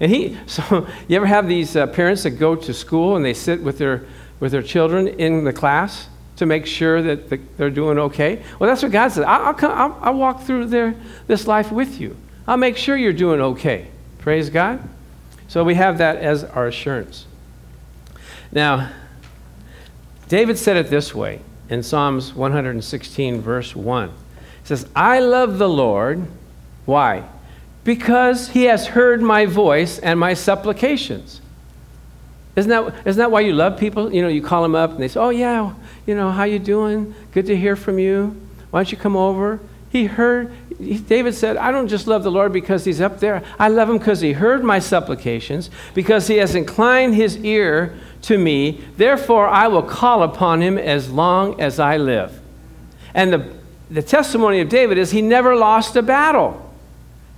And 0.00 0.10
he, 0.10 0.38
so 0.46 0.86
you 1.08 1.16
ever 1.16 1.26
have 1.26 1.48
these 1.48 1.76
uh, 1.76 1.86
parents 1.86 2.22
that 2.22 2.30
go 2.30 2.54
to 2.56 2.74
school 2.74 3.16
and 3.16 3.24
they 3.24 3.34
sit 3.34 3.62
with 3.62 3.78
their 3.78 4.04
with 4.40 4.52
their 4.52 4.62
children 4.62 5.08
in 5.08 5.44
the 5.44 5.52
class 5.52 6.08
to 6.36 6.46
make 6.46 6.66
sure 6.66 7.02
that 7.02 7.30
the, 7.30 7.40
they're 7.56 7.70
doing 7.70 7.98
okay? 7.98 8.42
Well, 8.58 8.68
that's 8.68 8.82
what 8.82 8.92
God 8.92 9.08
said. 9.08 9.24
I'll, 9.24 9.46
I'll, 9.46 9.54
come, 9.54 9.72
I'll, 9.72 9.98
I'll 10.00 10.14
walk 10.14 10.42
through 10.42 10.66
their, 10.66 10.94
this 11.26 11.46
life 11.46 11.72
with 11.72 12.00
you. 12.00 12.16
I'll 12.46 12.56
make 12.56 12.76
sure 12.76 12.96
you're 12.96 13.12
doing 13.12 13.40
okay. 13.40 13.88
Praise 14.18 14.48
God. 14.48 14.80
So 15.48 15.64
we 15.64 15.74
have 15.74 15.98
that 15.98 16.16
as 16.16 16.44
our 16.44 16.68
assurance. 16.68 17.26
Now, 18.52 18.90
David 20.28 20.58
said 20.58 20.76
it 20.76 20.90
this 20.90 21.14
way 21.14 21.40
in 21.68 21.82
Psalms 21.82 22.32
116, 22.34 23.40
verse 23.40 23.74
1. 23.74 24.08
He 24.08 24.14
says, 24.62 24.86
I 24.94 25.18
love 25.20 25.58
the 25.58 25.68
Lord. 25.68 26.26
Why? 26.84 27.24
Because 27.84 28.48
he 28.50 28.64
has 28.64 28.88
heard 28.88 29.22
my 29.22 29.46
voice 29.46 29.98
and 29.98 30.18
my 30.20 30.34
supplications. 30.34 31.40
Isn't 32.56 32.70
that, 32.70 33.06
isn't 33.06 33.18
that 33.18 33.30
why 33.30 33.40
you 33.40 33.52
love 33.52 33.78
people? 33.78 34.12
You 34.12 34.20
know, 34.20 34.28
you 34.28 34.42
call 34.42 34.62
them 34.62 34.74
up 34.74 34.90
and 34.90 34.98
they 34.98 35.08
say, 35.08 35.20
oh, 35.20 35.30
yeah, 35.30 35.74
you 36.06 36.14
know, 36.14 36.30
how 36.30 36.44
you 36.44 36.58
doing? 36.58 37.14
Good 37.32 37.46
to 37.46 37.56
hear 37.56 37.76
from 37.76 37.98
you. 37.98 38.36
Why 38.70 38.80
don't 38.80 38.90
you 38.90 38.98
come 38.98 39.16
over? 39.16 39.60
He 39.90 40.04
heard, 40.04 40.52
David 40.78 41.34
said, 41.34 41.56
I 41.56 41.70
don't 41.70 41.88
just 41.88 42.06
love 42.06 42.22
the 42.22 42.30
Lord 42.30 42.52
because 42.52 42.84
he's 42.84 43.00
up 43.00 43.20
there. 43.20 43.42
I 43.58 43.68
love 43.68 43.88
him 43.88 43.98
because 43.98 44.20
he 44.20 44.32
heard 44.32 44.62
my 44.62 44.80
supplications, 44.80 45.70
because 45.94 46.26
he 46.26 46.36
has 46.38 46.54
inclined 46.54 47.14
his 47.14 47.38
ear 47.38 47.96
to 48.22 48.36
me. 48.36 48.84
Therefore, 48.96 49.48
I 49.48 49.68
will 49.68 49.82
call 49.82 50.22
upon 50.22 50.60
him 50.60 50.76
as 50.76 51.10
long 51.10 51.60
as 51.60 51.78
I 51.78 51.96
live. 51.96 52.38
And 53.14 53.32
the, 53.32 53.52
the 53.90 54.02
testimony 54.02 54.60
of 54.60 54.68
David 54.68 54.98
is 54.98 55.12
he 55.12 55.22
never 55.22 55.56
lost 55.56 55.96
a 55.96 56.02
battle. 56.02 56.67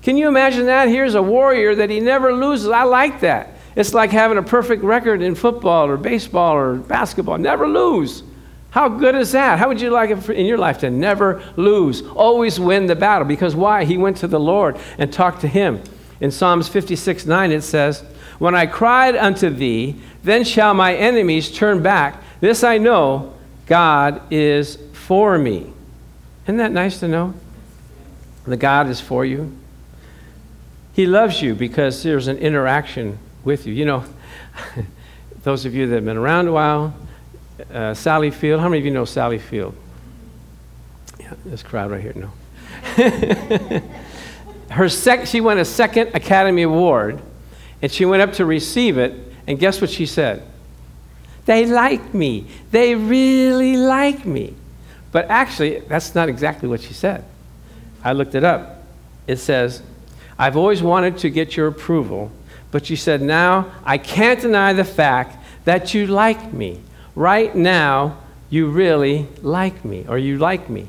Can 0.02 0.16
you 0.16 0.28
imagine 0.28 0.66
that? 0.66 0.88
Here's 0.88 1.14
a 1.14 1.22
warrior 1.22 1.74
that 1.74 1.90
he 1.90 2.00
never 2.00 2.32
loses. 2.32 2.68
I 2.68 2.84
like 2.84 3.20
that. 3.20 3.50
It's 3.76 3.94
like 3.94 4.10
having 4.10 4.38
a 4.38 4.42
perfect 4.42 4.82
record 4.82 5.22
in 5.22 5.34
football 5.34 5.88
or 5.88 5.96
baseball 5.96 6.56
or 6.56 6.76
basketball. 6.76 7.38
Never 7.38 7.68
lose. 7.68 8.22
How 8.70 8.88
good 8.88 9.14
is 9.14 9.32
that? 9.32 9.58
How 9.58 9.68
would 9.68 9.80
you 9.80 9.90
like 9.90 10.10
it 10.10 10.28
in 10.30 10.46
your 10.46 10.58
life 10.58 10.78
to 10.78 10.90
never 10.90 11.42
lose, 11.56 12.02
always 12.02 12.58
win 12.60 12.86
the 12.86 12.94
battle? 12.94 13.26
Because 13.26 13.54
why? 13.56 13.84
He 13.84 13.96
went 13.96 14.18
to 14.18 14.28
the 14.28 14.38
Lord 14.38 14.78
and 14.96 15.12
talked 15.12 15.40
to 15.40 15.48
him. 15.48 15.82
In 16.20 16.30
Psalms 16.30 16.68
56 16.68 17.26
9, 17.26 17.50
it 17.50 17.62
says, 17.62 18.04
When 18.38 18.54
I 18.54 18.66
cried 18.66 19.16
unto 19.16 19.50
thee, 19.50 19.96
then 20.22 20.44
shall 20.44 20.74
my 20.74 20.94
enemies 20.94 21.50
turn 21.50 21.82
back. 21.82 22.22
This 22.40 22.62
I 22.62 22.78
know, 22.78 23.34
God 23.66 24.22
is 24.32 24.78
for 24.92 25.36
me. 25.38 25.72
Isn't 26.44 26.58
that 26.58 26.72
nice 26.72 27.00
to 27.00 27.08
know? 27.08 27.34
The 28.44 28.56
God 28.56 28.88
is 28.88 29.00
for 29.00 29.24
you. 29.24 29.56
He 31.00 31.06
loves 31.06 31.40
you 31.40 31.54
because 31.54 32.02
there's 32.02 32.28
an 32.28 32.36
interaction 32.36 33.18
with 33.42 33.66
you. 33.66 33.72
You 33.72 33.86
know, 33.86 34.04
those 35.44 35.64
of 35.64 35.74
you 35.74 35.86
that 35.86 35.94
have 35.94 36.04
been 36.04 36.18
around 36.18 36.46
a 36.46 36.52
while, 36.52 36.94
uh, 37.72 37.94
Sally 37.94 38.30
Field. 38.30 38.60
How 38.60 38.68
many 38.68 38.80
of 38.80 38.84
you 38.84 38.90
know 38.90 39.06
Sally 39.06 39.38
Field? 39.38 39.74
Yeah, 41.18 41.32
this 41.46 41.62
crowd 41.62 41.90
right 41.90 42.02
here, 42.02 42.12
no. 42.14 43.80
Her 44.70 44.90
sec- 44.90 45.26
she 45.26 45.40
won 45.40 45.56
a 45.56 45.64
second 45.64 46.10
Academy 46.14 46.64
Award, 46.64 47.22
and 47.80 47.90
she 47.90 48.04
went 48.04 48.20
up 48.20 48.34
to 48.34 48.44
receive 48.44 48.98
it, 48.98 49.14
and 49.46 49.58
guess 49.58 49.80
what 49.80 49.88
she 49.88 50.04
said? 50.04 50.46
They 51.46 51.64
like 51.64 52.12
me. 52.12 52.46
They 52.72 52.94
really 52.94 53.78
like 53.78 54.26
me. 54.26 54.54
But 55.12 55.30
actually, 55.30 55.78
that's 55.78 56.14
not 56.14 56.28
exactly 56.28 56.68
what 56.68 56.82
she 56.82 56.92
said. 56.92 57.24
I 58.04 58.12
looked 58.12 58.34
it 58.34 58.44
up. 58.44 58.84
It 59.26 59.38
says, 59.38 59.82
I've 60.40 60.56
always 60.56 60.82
wanted 60.82 61.18
to 61.18 61.28
get 61.28 61.54
your 61.54 61.66
approval, 61.66 62.32
but 62.70 62.86
she 62.86 62.96
said, 62.96 63.20
now 63.20 63.70
I 63.84 63.98
can't 63.98 64.40
deny 64.40 64.72
the 64.72 64.84
fact 64.84 65.36
that 65.66 65.92
you 65.92 66.06
like 66.06 66.50
me 66.54 66.80
right 67.14 67.54
now, 67.54 68.16
you 68.48 68.70
really 68.70 69.28
like 69.42 69.84
me, 69.84 70.06
or 70.08 70.16
you 70.16 70.38
like 70.38 70.70
me. 70.70 70.88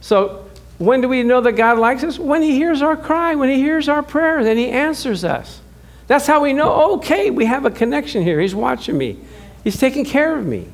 So, 0.00 0.48
when 0.78 1.02
do 1.02 1.10
we 1.10 1.22
know 1.24 1.42
that 1.42 1.52
God 1.52 1.76
likes 1.76 2.04
us? 2.04 2.18
When 2.18 2.40
He 2.40 2.52
hears 2.52 2.80
our 2.80 2.96
cry, 2.96 3.34
when 3.34 3.50
He 3.50 3.56
hears 3.56 3.86
our 3.86 4.02
prayer, 4.02 4.42
then 4.42 4.56
He 4.56 4.70
answers 4.70 5.24
us. 5.24 5.60
That's 6.06 6.26
how 6.26 6.40
we 6.40 6.54
know, 6.54 6.94
okay, 6.94 7.28
we 7.28 7.44
have 7.44 7.66
a 7.66 7.70
connection 7.70 8.22
here. 8.22 8.40
He's 8.40 8.54
watching 8.54 8.96
me, 8.96 9.18
He's 9.62 9.76
taking 9.76 10.06
care 10.06 10.38
of 10.38 10.46
me. 10.46 10.68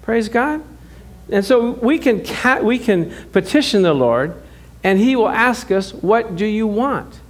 Praise 0.00 0.30
God. 0.30 0.62
And 1.30 1.44
so 1.44 1.72
we 1.72 1.98
can, 1.98 2.24
we 2.64 2.78
can 2.78 3.12
petition 3.32 3.82
the 3.82 3.92
Lord, 3.92 4.34
and 4.82 4.98
He 4.98 5.14
will 5.14 5.28
ask 5.28 5.70
us, 5.70 5.92
What 5.92 6.36
do 6.36 6.46
you 6.46 6.66
want? 6.66 7.20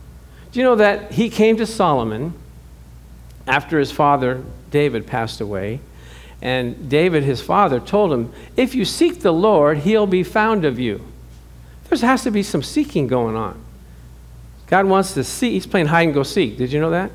Do 0.55 0.61
you 0.61 0.65
know 0.65 0.77
that 0.77 1.11
He 1.11 1.31
came 1.31 1.57
to 1.57 1.67
Solomon 1.67 2.33
after 3.45 3.81
his 3.81 3.91
father 3.91 4.45
David 4.71 5.05
passed 5.05 5.41
away? 5.41 5.81
And 6.41 6.89
David, 6.89 7.25
his 7.25 7.41
father, 7.41 7.81
told 7.81 8.13
him, 8.13 8.33
If 8.57 8.77
you 8.77 8.85
seek 8.85 9.23
the 9.23 9.33
Lord, 9.33 9.79
he'll 9.79 10.07
be 10.07 10.23
found 10.23 10.65
of 10.65 10.79
you. 10.79 11.05
There 11.89 11.99
has 12.09 12.23
to 12.23 12.31
be 12.31 12.45
some 12.45 12.63
seeking 12.63 13.09
going 13.09 13.35
on. 13.35 13.61
God 14.69 14.87
wants 14.87 15.15
to 15.15 15.25
see. 15.25 15.51
He's 15.51 15.67
playing 15.67 15.87
hide 15.87 16.03
and 16.03 16.15
go 16.15 16.23
seek. 16.23 16.57
Did 16.57 16.71
you 16.71 16.81
know 16.81 16.91
that? 16.91 17.11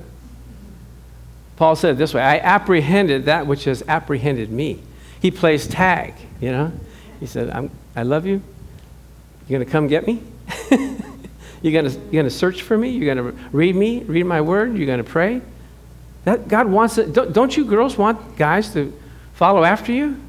Paul 1.56 1.78
said 1.78 1.98
this 1.98 2.14
way 2.14 2.22
I 2.22 2.40
apprehended 2.40 3.24
that 3.26 3.48
which 3.48 3.64
has 3.64 3.84
apprehended 3.88 4.52
me. 4.52 4.82
He 5.22 5.32
plays 5.32 5.66
tag, 5.66 6.14
you 6.42 6.52
know? 6.52 6.74
He 7.22 7.26
said, 7.26 7.72
I 7.96 8.04
love 8.04 8.26
you. 8.26 8.42
You're 9.48 9.60
going 9.60 9.66
to 9.66 9.72
come 9.72 9.88
get 9.88 10.06
me? 10.06 10.24
you're 11.62 11.74
going 11.74 11.86
to, 11.86 11.92
you're 11.92 12.12
going 12.12 12.26
to 12.26 12.32
search 12.32 12.62
for 12.62 12.78
me? 12.78 12.90
You're 12.90 13.14
going 13.14 13.34
to 13.34 13.40
read 13.52 13.76
me, 13.76 14.04
read 14.04 14.26
my 14.26 14.42
word? 14.42 14.78
You're 14.78 14.88
going 14.88 15.04
to 15.04 15.10
pray? 15.10 15.42
That, 16.26 16.48
God 16.48 16.68
wants 16.68 16.98
it. 16.98 17.14
Don't, 17.14 17.34
don't 17.34 17.56
you 17.56 17.66
girls 17.66 17.98
want 17.98 18.38
guys 18.38 18.74
to 18.74 18.94
follow 19.34 19.64
after 19.64 19.92
you? 19.92 20.20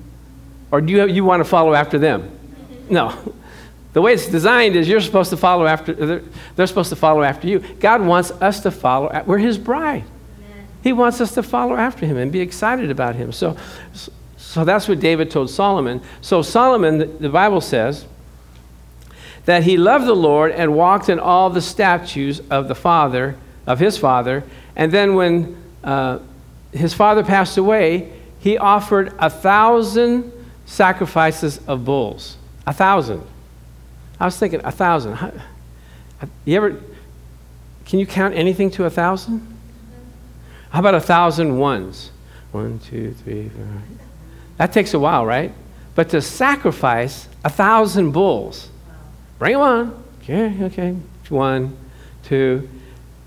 Or 0.71 0.81
do 0.81 0.93
you, 0.93 1.07
you 1.07 1.25
want 1.25 1.41
to 1.41 1.45
follow 1.45 1.75
after 1.75 1.99
them? 1.99 2.37
No. 2.89 3.35
The 3.93 4.01
way 4.01 4.13
it's 4.13 4.29
designed 4.29 4.77
is 4.77 4.89
you're 4.89 5.01
supposed 5.01 5.31
to 5.31 5.37
follow 5.37 5.67
after, 5.67 5.93
they're, 5.93 6.23
they're 6.55 6.69
supposed 6.69 6.91
to 6.91 6.97
follow 6.97 7.23
after 7.23 7.49
you. 7.49 7.59
God 7.81 8.01
wants 8.01 8.31
us 8.31 8.61
to 8.61 8.71
follow, 8.71 9.25
we're 9.27 9.39
His 9.39 9.59
bride. 9.59 10.05
Amen. 10.39 10.67
He 10.85 10.93
wants 10.93 11.21
us 11.21 11.35
to 11.35 11.43
follow 11.43 11.75
after 11.75 12.07
Him 12.07 12.17
and 12.17 12.31
be 12.31 12.41
excited 12.41 12.93
about 12.93 13.17
Him. 13.17 13.33
So, 13.33 13.57
so 14.37 14.65
that's 14.65 14.87
what 14.87 15.01
David 15.01 15.29
told 15.29 15.51
Solomon. 15.51 16.01
So, 16.21 16.41
Solomon, 16.41 16.99
the, 16.99 17.07
the 17.07 17.29
Bible 17.29 17.61
says, 17.61 18.07
that 19.51 19.65
he 19.65 19.77
loved 19.77 20.07
the 20.07 20.15
Lord 20.15 20.53
and 20.53 20.77
walked 20.77 21.09
in 21.09 21.19
all 21.19 21.51
the 21.51 21.61
statutes 21.61 22.41
of 22.51 22.69
the 22.69 22.75
father, 22.77 23.37
of 23.67 23.81
his 23.81 23.99
father. 23.99 24.45
And 24.77 24.93
then 24.93 25.17
when 25.17 25.61
uh, 25.83 26.21
his 26.71 26.95
father 26.95 27.25
passed 27.25 27.59
away, 27.59 28.13
he 28.39 28.57
offered 28.57 29.13
a 29.19 29.29
thousand 29.29 30.33
sacrifices 30.67 31.59
of 31.67 31.85
bulls. 31.85 32.37
A 32.65 32.73
thousand. 32.73 33.27
I 34.21 34.25
was 34.25 34.37
thinking, 34.39 34.61
a 34.63 34.71
thousand. 34.71 35.19
You 36.45 36.57
ever, 36.57 36.81
can 37.87 37.99
you 37.99 38.07
count 38.07 38.35
anything 38.35 38.71
to 38.73 38.85
a 38.85 38.91
thousand? 38.91 39.45
How 40.71 40.79
about 40.79 40.95
a 40.95 41.01
thousand 41.01 41.59
ones? 41.59 42.13
One, 42.53 42.79
two, 42.79 43.15
three, 43.15 43.49
four. 43.49 43.67
That 44.59 44.73
takes 44.73 44.95
a 44.95 44.99
while, 45.01 45.27
right? 45.27 45.53
But 45.97 46.11
to 46.11 46.23
sacrifice 46.23 47.29
a 47.45 47.51
thousand 47.51 48.13
bulls, 48.13 48.69
bring 49.41 49.55
them 49.55 49.63
on. 49.63 50.05
Okay, 50.23 50.63
okay. 50.67 50.97
One, 51.29 51.77
two. 52.23 52.69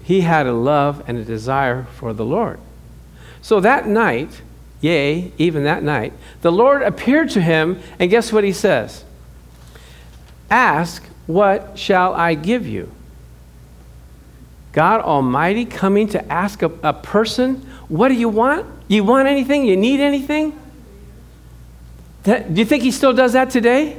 He 0.04 0.22
had 0.22 0.48
a 0.48 0.54
love 0.54 1.04
and 1.08 1.18
a 1.18 1.26
desire 1.26 1.84
for 1.96 2.14
the 2.14 2.24
Lord. 2.24 2.60
So 3.42 3.60
that 3.60 3.88
night, 3.88 4.42
Yea, 4.80 5.32
even 5.38 5.64
that 5.64 5.82
night, 5.82 6.14
the 6.42 6.52
Lord 6.52 6.82
appeared 6.82 7.30
to 7.32 7.42
him, 7.42 7.82
and 8.00 8.10
guess 8.10 8.32
what 8.32 8.44
he 8.44 8.54
says? 8.54 9.04
Ask, 10.50 11.04
what 11.26 11.80
shall 11.80 12.14
I 12.14 12.36
give 12.36 12.68
you? 12.68 12.92
God 14.74 15.02
Almighty 15.02 15.66
coming 15.66 16.10
to 16.10 16.32
ask 16.32 16.62
a, 16.62 16.72
a 16.84 16.94
person, 16.94 17.56
What 17.88 18.10
do 18.10 18.16
you 18.16 18.28
want? 18.28 18.66
You 18.88 19.04
want 19.04 19.28
anything? 19.28 19.66
You 19.66 19.78
need 19.78 20.00
anything? 20.00 20.60
That, 22.24 22.54
do 22.54 22.60
you 22.60 22.66
think 22.66 22.84
he 22.84 22.92
still 22.92 23.14
does 23.14 23.34
that 23.34 23.50
today? 23.50 23.98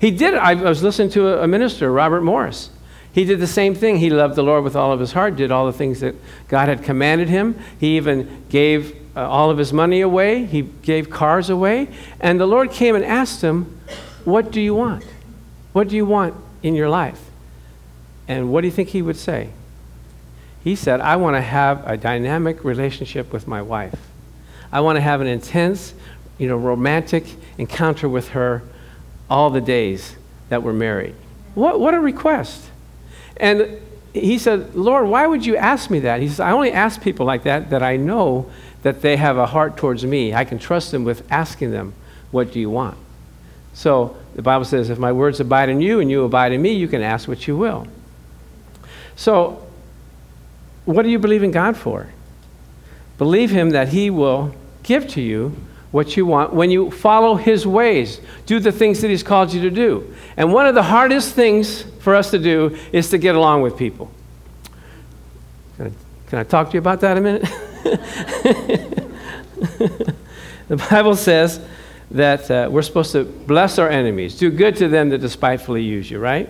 He 0.00 0.10
did. 0.10 0.34
I 0.34 0.54
was 0.54 0.82
listening 0.82 1.10
to 1.10 1.28
a, 1.28 1.44
a 1.44 1.46
minister, 1.46 1.92
Robert 1.92 2.22
Morris. 2.22 2.70
He 3.12 3.24
did 3.24 3.40
the 3.40 3.46
same 3.46 3.74
thing. 3.74 3.98
He 3.98 4.08
loved 4.08 4.34
the 4.34 4.42
Lord 4.42 4.64
with 4.64 4.76
all 4.76 4.92
of 4.92 5.00
his 5.00 5.12
heart, 5.12 5.36
did 5.36 5.50
all 5.50 5.66
the 5.66 5.72
things 5.72 6.00
that 6.00 6.14
God 6.48 6.68
had 6.68 6.82
commanded 6.82 7.28
him. 7.28 7.58
He 7.78 7.96
even 7.96 8.44
gave 8.48 8.96
uh, 9.16 9.28
all 9.28 9.50
of 9.50 9.58
his 9.58 9.72
money 9.72 10.00
away, 10.00 10.44
he 10.44 10.62
gave 10.62 11.10
cars 11.10 11.50
away. 11.50 11.88
And 12.20 12.40
the 12.40 12.46
Lord 12.46 12.70
came 12.70 12.94
and 12.94 13.04
asked 13.04 13.42
him, 13.42 13.80
What 14.24 14.52
do 14.52 14.60
you 14.60 14.74
want? 14.74 15.04
What 15.72 15.88
do 15.88 15.96
you 15.96 16.06
want 16.06 16.34
in 16.62 16.74
your 16.74 16.88
life? 16.88 17.20
And 18.28 18.52
what 18.52 18.60
do 18.60 18.68
you 18.68 18.72
think 18.72 18.90
he 18.90 19.02
would 19.02 19.16
say? 19.16 19.50
He 20.62 20.76
said, 20.76 21.00
I 21.00 21.16
want 21.16 21.36
to 21.36 21.40
have 21.40 21.84
a 21.86 21.96
dynamic 21.96 22.64
relationship 22.64 23.32
with 23.32 23.48
my 23.48 23.62
wife. 23.62 23.98
I 24.70 24.80
want 24.80 24.96
to 24.96 25.00
have 25.00 25.20
an 25.20 25.26
intense, 25.26 25.94
you 26.38 26.46
know, 26.46 26.56
romantic 26.56 27.24
encounter 27.58 28.08
with 28.08 28.28
her 28.30 28.62
all 29.30 29.48
the 29.48 29.60
days 29.60 30.16
that 30.48 30.62
we're 30.62 30.72
married. 30.72 31.14
What, 31.54 31.80
what 31.80 31.94
a 31.94 32.00
request. 32.00 32.68
And 33.36 33.80
he 34.12 34.38
said, 34.38 34.74
Lord, 34.74 35.06
why 35.08 35.26
would 35.26 35.46
you 35.46 35.56
ask 35.56 35.88
me 35.88 36.00
that? 36.00 36.20
He 36.20 36.28
says, 36.28 36.40
I 36.40 36.50
only 36.50 36.72
ask 36.72 37.00
people 37.00 37.24
like 37.24 37.44
that 37.44 37.70
that 37.70 37.82
I 37.82 37.96
know 37.96 38.50
that 38.82 39.02
they 39.02 39.16
have 39.16 39.38
a 39.38 39.46
heart 39.46 39.76
towards 39.76 40.04
me. 40.04 40.34
I 40.34 40.44
can 40.44 40.58
trust 40.58 40.90
them 40.90 41.04
with 41.04 41.30
asking 41.30 41.70
them, 41.70 41.94
What 42.30 42.52
do 42.52 42.60
you 42.60 42.70
want? 42.70 42.98
So 43.72 44.16
the 44.34 44.42
Bible 44.42 44.64
says, 44.64 44.90
If 44.90 44.98
my 44.98 45.12
words 45.12 45.38
abide 45.38 45.68
in 45.68 45.80
you 45.80 46.00
and 46.00 46.10
you 46.10 46.24
abide 46.24 46.52
in 46.52 46.60
me, 46.60 46.72
you 46.72 46.88
can 46.88 47.02
ask 47.02 47.28
what 47.28 47.46
you 47.46 47.56
will. 47.56 47.86
So, 49.16 49.66
what 50.86 51.02
do 51.02 51.10
you 51.10 51.18
believe 51.18 51.42
in 51.42 51.50
God 51.50 51.76
for? 51.76 52.08
Believe 53.18 53.50
Him 53.50 53.70
that 53.70 53.88
He 53.88 54.10
will 54.10 54.54
give 54.82 55.06
to 55.08 55.20
you 55.20 55.54
what 55.90 56.16
you 56.16 56.24
want 56.24 56.52
when 56.52 56.70
you 56.70 56.90
follow 56.90 57.34
His 57.34 57.66
ways. 57.66 58.20
Do 58.46 58.60
the 58.60 58.72
things 58.72 59.00
that 59.00 59.08
He's 59.08 59.22
called 59.22 59.52
you 59.52 59.60
to 59.62 59.70
do. 59.70 60.14
And 60.36 60.52
one 60.52 60.66
of 60.66 60.74
the 60.74 60.82
hardest 60.82 61.34
things 61.34 61.82
for 62.00 62.14
us 62.14 62.30
to 62.30 62.38
do 62.38 62.76
is 62.92 63.10
to 63.10 63.18
get 63.18 63.34
along 63.34 63.62
with 63.62 63.76
people. 63.76 64.10
Can 65.76 65.86
I, 65.86 65.92
can 66.28 66.38
I 66.38 66.44
talk 66.44 66.68
to 66.68 66.74
you 66.74 66.78
about 66.78 67.00
that 67.00 67.16
a 67.16 67.20
minute? 67.20 67.42
the 70.68 70.76
Bible 70.90 71.16
says 71.16 71.60
that 72.10 72.50
uh, 72.50 72.68
we're 72.70 72.82
supposed 72.82 73.12
to 73.12 73.24
bless 73.24 73.78
our 73.78 73.88
enemies, 73.88 74.36
do 74.36 74.50
good 74.50 74.76
to 74.76 74.88
them 74.88 75.10
that 75.10 75.18
despitefully 75.18 75.82
use 75.82 76.10
you, 76.10 76.18
right? 76.18 76.48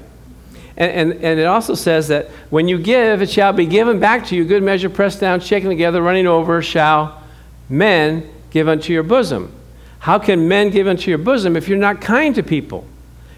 And, 0.77 1.13
and, 1.13 1.25
and, 1.25 1.41
it 1.41 1.45
also 1.45 1.75
says 1.75 2.09
that 2.09 2.29
when 2.49 2.67
you 2.67 2.79
give, 2.79 3.21
it 3.21 3.29
shall 3.29 3.53
be 3.53 3.67
given 3.67 4.01
back 4.01 4.27
to 4.27 4.37
you, 4.37 4.45
good 4.45 4.63
measure, 4.63 4.89
pressed 4.89 5.21
down, 5.21 5.41
shaken 5.41 5.69
together, 5.69 6.01
running 6.01 6.27
over, 6.27 6.63
shall 6.63 7.23
men 7.69 8.31
give 8.51 8.69
unto 8.69 8.93
your 8.93 9.03
bosom. 9.03 9.53
How 10.01 10.19
can 10.19 10.49
men 10.49 10.71
give 10.71 10.87
unto 10.87 11.11
your 11.11 11.19
bosom 11.19 11.57
if 11.57 11.69
you're 11.69 11.79
not 11.79 12.01
kind 12.01 12.35
to 12.35 12.43
people? 12.43 12.87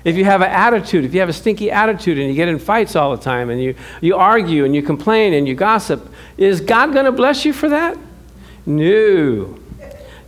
If 0.05 0.17
you 0.17 0.25
have 0.25 0.41
an 0.41 0.51
attitude, 0.51 1.05
if 1.05 1.15
you 1.15 1.21
have 1.21 1.29
a 1.29 1.33
stinky 1.33 1.71
attitude 1.71 2.19
and 2.19 2.29
you 2.29 2.35
get 2.35 2.49
in 2.49 2.59
fights 2.59 2.97
all 2.97 3.17
the 3.17 3.23
time 3.23 3.51
and 3.51 3.63
you, 3.63 3.75
you 4.01 4.17
argue 4.17 4.65
and 4.65 4.75
you 4.75 4.83
complain 4.83 5.33
and 5.35 5.47
you 5.47 5.55
gossip, 5.55 6.13
is 6.37 6.61
God 6.61 6.93
going 6.93 7.05
to 7.05 7.13
bless 7.13 7.45
you 7.45 7.53
for 7.53 7.69
that? 7.69 7.97
No. 8.67 9.59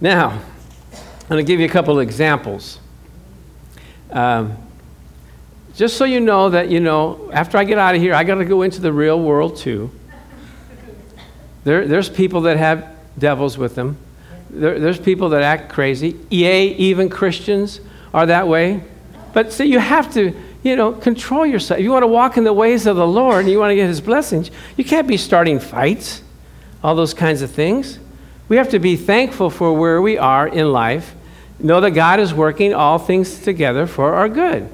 Now, 0.01 0.31
I'm 0.93 1.29
going 1.29 1.45
to 1.45 1.49
give 1.49 1.59
you 1.59 1.67
a 1.67 1.71
couple 1.71 1.99
of 1.99 2.03
examples. 2.03 2.79
Um, 4.11 4.57
just 5.75 5.97
so 5.97 6.05
you 6.05 6.21
know 6.21 6.51
that, 6.51 6.69
you 6.69 6.79
know, 6.79 7.31
after 7.33 7.59
I 7.59 7.65
get 7.65 7.79
out 7.79 7.97
of 7.97 8.01
here, 8.01 8.15
I 8.15 8.23
got 8.23 8.37
to 8.37 8.45
go 8.45 8.63
into 8.63 8.81
the 8.81 8.93
real 8.93 9.21
world 9.21 9.57
too. 9.57 9.91
There, 11.65 11.89
there's 11.89 12.09
people 12.09 12.43
that 12.43 12.59
have 12.59 12.95
devils 13.19 13.59
with 13.59 13.75
them. 13.75 13.97
There, 14.55 14.79
there's 14.79 14.99
people 14.99 15.31
that 15.31 15.43
act 15.43 15.73
crazy. 15.73 16.19
Yea, 16.31 16.69
even 16.69 17.09
Christians 17.09 17.81
are 18.13 18.27
that 18.27 18.47
way. 18.47 18.83
But 19.33 19.53
see, 19.53 19.65
you 19.65 19.81
have 19.81 20.13
to, 20.15 20.35
you 20.63 20.77
know, 20.77 20.93
control 20.93 21.45
yourself. 21.45 21.81
If 21.81 21.85
you 21.85 21.91
want 21.91 22.05
to 22.05 22.09
walk 22.09 22.37
in 22.37 22.45
the 22.45 22.53
ways 22.53 22.87
of 22.87 22.97
the 22.97 23.07
Lord 23.07 23.41
and 23.41 23.51
you 23.51 23.59
want 23.59 23.73
to 23.73 23.75
get 23.75 23.89
His 23.89 24.01
blessings, 24.01 24.51
you 24.77 24.85
can't 24.85 25.09
be 25.09 25.17
starting 25.17 25.59
fights, 25.59 26.23
all 26.83 26.95
those 26.95 27.15
kinds 27.15 27.43
of 27.43 27.51
things. 27.51 27.99
We 28.49 28.57
have 28.57 28.71
to 28.71 28.79
be 28.79 28.97
thankful 28.97 29.51
for 29.51 29.73
where 29.73 30.01
we 30.01 30.19
are 30.19 30.47
in 30.47 30.73
life, 30.73 31.15
know 31.59 31.81
that 31.81 31.91
God 31.91 32.21
is 32.21 32.33
working 32.33 32.73
all 32.73 32.99
things 32.99 33.41
together 33.41 33.87
for 33.87 34.15
our 34.15 34.29
good. 34.29 34.71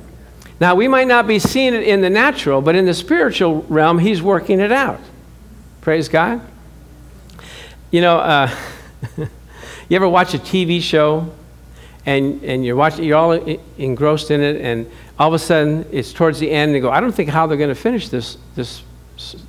Now, 0.61 0.75
we 0.75 0.89
might 0.89 1.07
not 1.07 1.27
be 1.27 1.39
seeing 1.39 1.73
it 1.73 1.85
in 1.85 2.03
the 2.03 2.11
natural, 2.11 2.61
but 2.61 2.75
in 2.75 2.85
the 2.85 2.93
spiritual 2.93 3.63
realm, 3.63 3.99
He's 3.99 4.21
working 4.21 4.61
it 4.61 4.73
out. 4.73 5.01
Praise 5.81 6.09
God. 6.09 6.43
You 7.91 8.03
know, 8.03 8.19
uh, 8.19 8.55
you 9.91 9.97
ever 9.97 10.09
watch 10.09 10.35
a 10.35 10.39
TV 10.39 10.81
show 10.81 11.31
and, 12.07 12.43
and 12.45 12.65
you're 12.65 12.77
watching, 12.77 13.05
you're 13.05 13.19
all 13.19 13.33
engrossed 13.33 14.31
in 14.31 14.41
it, 14.41 14.61
and 14.61 14.91
all 15.19 15.29
of 15.29 15.35
a 15.35 15.39
sudden 15.39 15.85
it's 15.91 16.13
towards 16.13 16.39
the 16.39 16.51
end, 16.51 16.71
and 16.71 16.77
you 16.77 16.81
go, 16.81 16.91
I 16.91 17.01
don't 17.01 17.13
think 17.13 17.29
how 17.29 17.47
they're 17.49 17.59
going 17.59 17.69
to 17.69 17.75
finish 17.75 18.09
this, 18.09 18.39
this, 18.55 18.85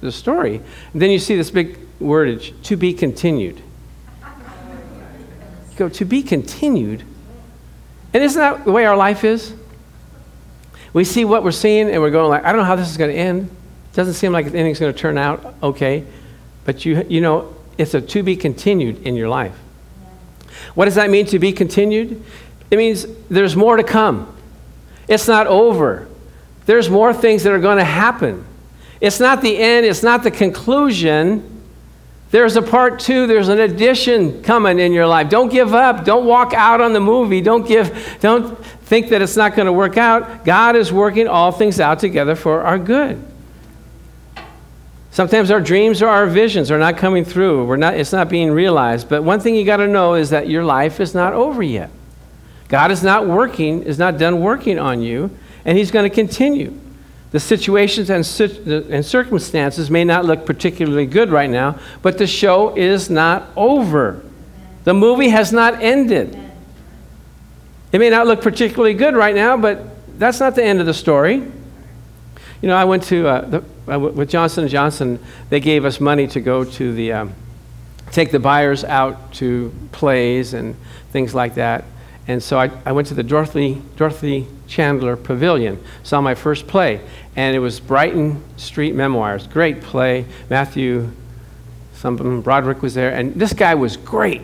this 0.01 0.15
story. 0.15 0.55
And 0.93 1.01
then 1.01 1.11
you 1.11 1.19
see 1.19 1.35
this 1.35 1.51
big 1.51 1.77
wordage, 1.99 2.59
to 2.63 2.75
be 2.75 2.91
continued. 2.91 3.61
You 5.69 5.77
go, 5.77 5.89
to 5.89 6.05
be 6.05 6.23
continued? 6.23 7.03
And 8.13 8.23
isn't 8.23 8.39
that 8.39 8.65
the 8.65 8.71
way 8.71 8.85
our 8.85 8.97
life 8.97 9.23
is? 9.23 9.53
We 10.91 11.03
see 11.03 11.23
what 11.23 11.43
we're 11.43 11.51
seeing, 11.51 11.87
and 11.87 12.01
we're 12.01 12.09
going 12.09 12.29
like, 12.29 12.43
I 12.43 12.51
don't 12.51 12.61
know 12.61 12.65
how 12.65 12.75
this 12.75 12.89
is 12.89 12.97
going 12.97 13.11
to 13.11 13.17
end. 13.17 13.43
It 13.43 13.95
doesn't 13.95 14.15
seem 14.15 14.31
like 14.31 14.47
anything's 14.47 14.79
going 14.79 14.91
to 14.91 14.99
turn 14.99 15.19
out 15.19 15.53
okay. 15.61 16.03
But 16.65 16.83
you, 16.83 17.05
you 17.07 17.21
know, 17.21 17.55
it's 17.77 17.93
a 17.93 18.01
to 18.01 18.23
be 18.23 18.35
continued 18.35 19.03
in 19.03 19.15
your 19.15 19.29
life. 19.29 19.55
What 20.75 20.85
does 20.85 20.95
that 20.95 21.09
mean 21.09 21.25
to 21.27 21.39
be 21.39 21.51
continued? 21.51 22.23
It 22.69 22.77
means 22.77 23.05
there's 23.29 23.55
more 23.55 23.77
to 23.77 23.83
come. 23.83 24.33
It's 25.07 25.27
not 25.27 25.47
over. 25.47 26.07
There's 26.65 26.89
more 26.89 27.13
things 27.13 27.43
that 27.43 27.51
are 27.51 27.59
going 27.59 27.77
to 27.77 27.83
happen. 27.83 28.45
It's 29.01 29.19
not 29.19 29.41
the 29.41 29.57
end, 29.57 29.85
it's 29.85 30.03
not 30.03 30.23
the 30.23 30.31
conclusion. 30.31 31.47
There's 32.29 32.55
a 32.55 32.61
part 32.61 32.99
two, 32.99 33.27
there's 33.27 33.49
an 33.49 33.59
addition 33.59 34.41
coming 34.41 34.79
in 34.79 34.93
your 34.93 35.05
life. 35.05 35.29
Don't 35.29 35.49
give 35.51 35.73
up. 35.73 36.05
Don't 36.05 36.25
walk 36.25 36.53
out 36.53 36.79
on 36.79 36.93
the 36.93 37.01
movie. 37.01 37.41
Don't 37.41 37.67
give 37.67 38.17
don't 38.21 38.57
think 38.85 39.09
that 39.09 39.21
it's 39.21 39.35
not 39.35 39.55
going 39.55 39.65
to 39.65 39.73
work 39.73 39.97
out. 39.97 40.45
God 40.45 40.77
is 40.77 40.93
working 40.93 41.27
all 41.27 41.51
things 41.51 41.79
out 41.79 41.99
together 41.99 42.35
for 42.35 42.61
our 42.61 42.79
good. 42.79 43.21
Sometimes 45.11 45.51
our 45.51 45.59
dreams 45.59 46.01
or 46.01 46.07
our 46.07 46.25
visions 46.25 46.71
are 46.71 46.79
not 46.79 46.97
coming 46.97 47.25
through. 47.25 47.65
We're 47.65 47.75
not, 47.75 47.95
it's 47.95 48.13
not 48.13 48.29
being 48.29 48.49
realized. 48.49 49.09
But 49.09 49.23
one 49.23 49.41
thing 49.41 49.55
you 49.55 49.65
got 49.65 49.77
to 49.77 49.87
know 49.87 50.13
is 50.13 50.29
that 50.29 50.47
your 50.47 50.63
life 50.63 51.01
is 51.01 51.13
not 51.13 51.33
over 51.33 51.61
yet. 51.61 51.89
God 52.69 52.91
is 52.91 53.03
not 53.03 53.27
working, 53.27 53.83
is 53.83 53.99
not 53.99 54.17
done 54.17 54.39
working 54.39 54.79
on 54.79 55.01
you, 55.01 55.29
and 55.65 55.77
He's 55.77 55.91
going 55.91 56.09
to 56.09 56.15
continue. 56.15 56.79
The 57.31 57.41
situations 57.41 58.09
and, 58.09 58.25
and 58.89 59.05
circumstances 59.05 59.91
may 59.91 60.05
not 60.05 60.23
look 60.23 60.45
particularly 60.45 61.05
good 61.05 61.29
right 61.29 61.49
now, 61.49 61.77
but 62.01 62.17
the 62.17 62.27
show 62.27 62.75
is 62.77 63.09
not 63.09 63.49
over. 63.57 64.23
The 64.85 64.93
movie 64.93 65.29
has 65.29 65.51
not 65.51 65.81
ended. 65.81 66.37
It 67.91 67.99
may 67.99 68.09
not 68.09 68.27
look 68.27 68.41
particularly 68.41 68.93
good 68.93 69.15
right 69.15 69.35
now, 69.35 69.57
but 69.57 69.83
that's 70.17 70.39
not 70.39 70.55
the 70.55 70.63
end 70.63 70.79
of 70.79 70.85
the 70.85 70.93
story. 70.93 71.51
You 72.61 72.67
know, 72.67 72.75
I 72.75 72.85
went 72.85 73.03
to, 73.03 73.27
uh, 73.27 73.41
the, 73.41 73.63
uh, 73.91 73.99
with 73.99 74.29
Johnson 74.29 74.67
& 74.67 74.69
Johnson, 74.69 75.19
they 75.49 75.59
gave 75.59 75.83
us 75.83 75.99
money 75.99 76.27
to 76.27 76.39
go 76.39 76.63
to 76.63 76.93
the, 76.93 77.11
um, 77.13 77.33
take 78.11 78.31
the 78.31 78.39
buyers 78.39 78.83
out 78.83 79.33
to 79.33 79.73
plays 79.91 80.53
and 80.53 80.75
things 81.11 81.33
like 81.33 81.55
that. 81.55 81.85
And 82.27 82.41
so 82.41 82.59
I, 82.59 82.69
I 82.85 82.91
went 82.91 83.07
to 83.07 83.13
the 83.15 83.23
Dorothy, 83.23 83.81
Dorothy 83.95 84.47
Chandler 84.67 85.17
Pavilion, 85.17 85.83
saw 86.03 86.21
my 86.21 86.35
first 86.35 86.67
play, 86.67 87.01
and 87.35 87.55
it 87.55 87.59
was 87.59 87.79
Brighton 87.79 88.43
Street 88.57 88.93
Memoirs. 88.93 89.47
Great 89.47 89.81
play. 89.81 90.25
Matthew, 90.49 91.11
some 91.95 92.41
Broderick 92.41 92.81
was 92.81 92.93
there, 92.93 93.11
and 93.11 93.33
this 93.35 93.53
guy 93.53 93.73
was 93.73 93.97
great. 93.97 94.41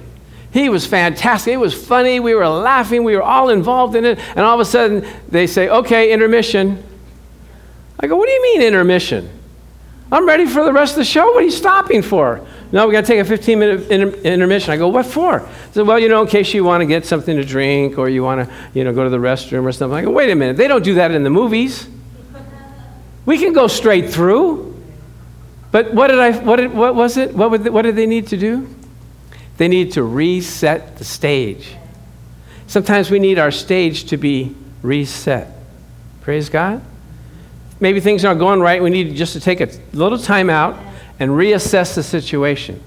He 0.51 0.69
was 0.69 0.87
fantastic. 0.87 1.53
It 1.53 1.57
was 1.57 1.73
funny. 1.73 2.19
We 2.19 2.33
were 2.33 2.47
laughing. 2.47 3.03
We 3.03 3.15
were 3.15 3.21
all 3.21 3.49
involved 3.49 3.95
in 3.95 4.05
it. 4.05 4.17
And 4.35 4.39
all 4.39 4.55
of 4.55 4.59
a 4.59 4.65
sudden, 4.65 5.05
they 5.27 5.45
say, 5.45 5.69
okay, 5.69 6.11
intermission. 6.11 6.83
I 7.99 8.07
go, 8.07 8.15
What 8.15 8.27
do 8.27 8.31
you 8.31 8.41
mean 8.43 8.61
intermission? 8.61 9.29
I'm 10.11 10.25
ready 10.25 10.45
for 10.45 10.63
the 10.63 10.71
rest 10.71 10.93
of 10.93 10.97
the 10.97 11.05
show. 11.05 11.25
What 11.25 11.43
are 11.43 11.45
you 11.45 11.51
stopping 11.51 12.01
for? 12.01 12.45
No, 12.71 12.87
we 12.87 12.93
got 12.93 13.01
to 13.01 13.07
take 13.07 13.19
a 13.19 13.25
15 13.25 13.59
minute 13.59 13.91
inter- 13.91 14.17
intermission. 14.21 14.71
I 14.71 14.77
go, 14.77 14.87
What 14.87 15.05
for? 15.05 15.39
He 15.39 15.45
said, 15.73 15.87
well, 15.87 15.99
you 15.99 16.09
know, 16.09 16.21
in 16.21 16.27
case 16.27 16.53
you 16.53 16.63
want 16.63 16.81
to 16.81 16.85
get 16.85 17.05
something 17.05 17.35
to 17.35 17.43
drink 17.43 17.97
or 17.97 18.07
you 18.09 18.23
want 18.23 18.47
to, 18.47 18.55
you 18.73 18.83
know, 18.83 18.93
go 18.93 19.03
to 19.03 19.09
the 19.09 19.17
restroom 19.17 19.63
or 19.63 19.71
something. 19.71 19.97
I 19.97 20.01
go, 20.03 20.11
Wait 20.11 20.29
a 20.29 20.35
minute. 20.35 20.57
They 20.57 20.67
don't 20.67 20.83
do 20.83 20.95
that 20.95 21.11
in 21.11 21.23
the 21.23 21.29
movies. 21.29 21.87
We 23.25 23.37
can 23.37 23.51
go 23.51 23.67
straight 23.67 24.09
through. 24.09 24.73
But 25.71 25.93
what 25.93 26.07
did 26.07 26.19
I, 26.19 26.31
what, 26.37 26.55
did, 26.55 26.73
what 26.73 26.95
was 26.95 27.17
it? 27.17 27.35
What, 27.35 27.51
would, 27.51 27.67
what 27.67 27.81
did 27.81 27.97
they 27.97 28.05
need 28.05 28.27
to 28.27 28.37
do? 28.37 28.73
They 29.57 29.67
need 29.67 29.93
to 29.93 30.03
reset 30.03 30.97
the 30.97 31.03
stage. 31.03 31.75
Sometimes 32.67 33.11
we 33.11 33.19
need 33.19 33.37
our 33.37 33.51
stage 33.51 34.05
to 34.05 34.17
be 34.17 34.55
reset. 34.81 35.51
Praise 36.21 36.47
God 36.47 36.81
maybe 37.79 37.99
things 37.99 38.25
aren't 38.25 38.39
going 38.39 38.59
right. 38.59 38.81
We 38.81 38.89
need 38.89 39.15
just 39.15 39.33
to 39.33 39.39
take 39.39 39.61
a 39.61 39.69
little 39.93 40.17
time 40.17 40.49
out 40.49 40.77
and 41.19 41.31
reassess 41.31 41.95
the 41.95 42.03
situation. 42.03 42.81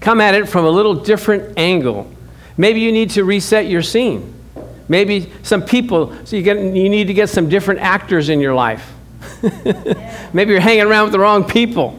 Come 0.00 0.20
at 0.20 0.34
it 0.34 0.48
from 0.48 0.64
a 0.64 0.70
little 0.70 0.94
different 0.94 1.58
angle. 1.58 2.10
Maybe 2.56 2.80
you 2.80 2.92
need 2.92 3.10
to 3.10 3.24
reset 3.24 3.66
your 3.66 3.82
scene. 3.82 4.34
Maybe 4.88 5.32
some 5.42 5.62
people, 5.62 6.14
so 6.24 6.36
you, 6.36 6.42
get, 6.42 6.56
you 6.56 6.88
need 6.88 7.06
to 7.06 7.14
get 7.14 7.28
some 7.28 7.48
different 7.48 7.80
actors 7.80 8.28
in 8.28 8.40
your 8.40 8.54
life. 8.54 8.92
Maybe 10.32 10.52
you're 10.52 10.60
hanging 10.60 10.82
around 10.82 11.04
with 11.04 11.12
the 11.12 11.20
wrong 11.20 11.44
people, 11.44 11.98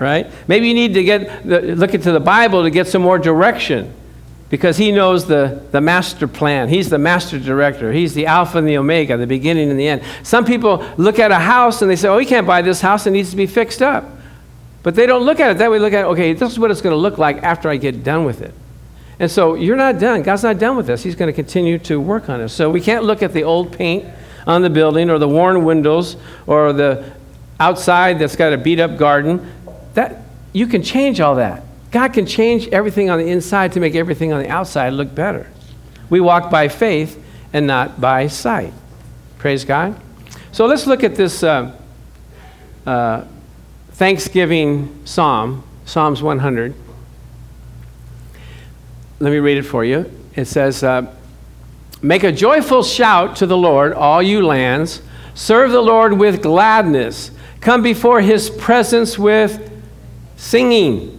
right? 0.00 0.30
Maybe 0.46 0.68
you 0.68 0.74
need 0.74 0.94
to 0.94 1.04
get 1.04 1.46
look 1.46 1.94
into 1.94 2.12
the 2.12 2.20
Bible 2.20 2.62
to 2.62 2.70
get 2.70 2.86
some 2.86 3.02
more 3.02 3.18
direction 3.18 3.92
because 4.50 4.78
he 4.78 4.90
knows 4.90 5.26
the, 5.26 5.62
the 5.72 5.80
master 5.80 6.26
plan. 6.26 6.68
He's 6.68 6.88
the 6.88 6.98
master 6.98 7.38
director. 7.38 7.92
He's 7.92 8.14
the 8.14 8.26
Alpha 8.26 8.58
and 8.58 8.66
the 8.66 8.78
Omega, 8.78 9.16
the 9.16 9.26
beginning 9.26 9.70
and 9.70 9.78
the 9.78 9.86
end. 9.86 10.02
Some 10.22 10.44
people 10.44 10.84
look 10.96 11.18
at 11.18 11.30
a 11.30 11.38
house 11.38 11.82
and 11.82 11.90
they 11.90 11.96
say, 11.96 12.08
oh, 12.08 12.16
we 12.16 12.24
can't 12.24 12.46
buy 12.46 12.62
this 12.62 12.80
house, 12.80 13.06
it 13.06 13.10
needs 13.10 13.30
to 13.30 13.36
be 13.36 13.46
fixed 13.46 13.82
up. 13.82 14.04
But 14.82 14.94
they 14.94 15.06
don't 15.06 15.24
look 15.24 15.40
at 15.40 15.50
it 15.50 15.58
that 15.58 15.70
way. 15.70 15.78
Look 15.78 15.92
at, 15.92 16.04
it, 16.04 16.08
okay, 16.08 16.32
this 16.32 16.50
is 16.50 16.58
what 16.58 16.70
it's 16.70 16.80
going 16.80 16.94
to 16.94 16.98
look 16.98 17.18
like 17.18 17.42
after 17.42 17.68
I 17.68 17.76
get 17.76 18.04
done 18.04 18.24
with 18.24 18.40
it. 18.40 18.54
And 19.18 19.30
so 19.30 19.54
you're 19.54 19.76
not 19.76 19.98
done. 19.98 20.22
God's 20.22 20.44
not 20.44 20.58
done 20.58 20.76
with 20.76 20.86
this. 20.86 21.02
He's 21.02 21.16
going 21.16 21.28
to 21.28 21.32
continue 21.34 21.78
to 21.80 22.00
work 22.00 22.28
on 22.28 22.40
us. 22.40 22.52
So 22.52 22.70
we 22.70 22.80
can't 22.80 23.04
look 23.04 23.22
at 23.22 23.32
the 23.32 23.42
old 23.42 23.76
paint 23.76 24.06
on 24.46 24.62
the 24.62 24.70
building 24.70 25.10
or 25.10 25.18
the 25.18 25.28
worn 25.28 25.64
windows 25.64 26.16
or 26.46 26.72
the 26.72 27.12
outside 27.60 28.18
that's 28.18 28.36
got 28.36 28.52
a 28.52 28.56
beat 28.56 28.80
up 28.80 28.96
garden. 28.96 29.52
That, 29.94 30.22
you 30.52 30.66
can 30.68 30.82
change 30.82 31.20
all 31.20 31.34
that. 31.34 31.64
God 31.90 32.12
can 32.12 32.26
change 32.26 32.68
everything 32.68 33.08
on 33.10 33.18
the 33.18 33.28
inside 33.28 33.72
to 33.72 33.80
make 33.80 33.94
everything 33.94 34.32
on 34.32 34.42
the 34.42 34.48
outside 34.48 34.92
look 34.92 35.14
better. 35.14 35.50
We 36.10 36.20
walk 36.20 36.50
by 36.50 36.68
faith 36.68 37.22
and 37.52 37.66
not 37.66 38.00
by 38.00 38.26
sight. 38.28 38.72
Praise 39.38 39.64
God. 39.64 39.98
So 40.52 40.66
let's 40.66 40.86
look 40.86 41.04
at 41.04 41.14
this 41.14 41.42
uh, 41.42 41.78
uh, 42.86 43.24
Thanksgiving 43.92 45.00
psalm, 45.04 45.64
Psalms 45.84 46.22
100. 46.22 46.74
Let 49.20 49.30
me 49.30 49.38
read 49.38 49.58
it 49.58 49.62
for 49.62 49.84
you. 49.84 50.10
It 50.34 50.44
says, 50.46 50.82
uh, 50.82 51.14
Make 52.00 52.22
a 52.22 52.30
joyful 52.30 52.84
shout 52.84 53.36
to 53.36 53.46
the 53.46 53.56
Lord, 53.56 53.92
all 53.92 54.22
you 54.22 54.46
lands. 54.46 55.02
Serve 55.34 55.72
the 55.72 55.80
Lord 55.80 56.12
with 56.12 56.42
gladness. 56.42 57.32
Come 57.60 57.82
before 57.82 58.20
his 58.20 58.50
presence 58.50 59.18
with 59.18 59.70
singing. 60.36 61.17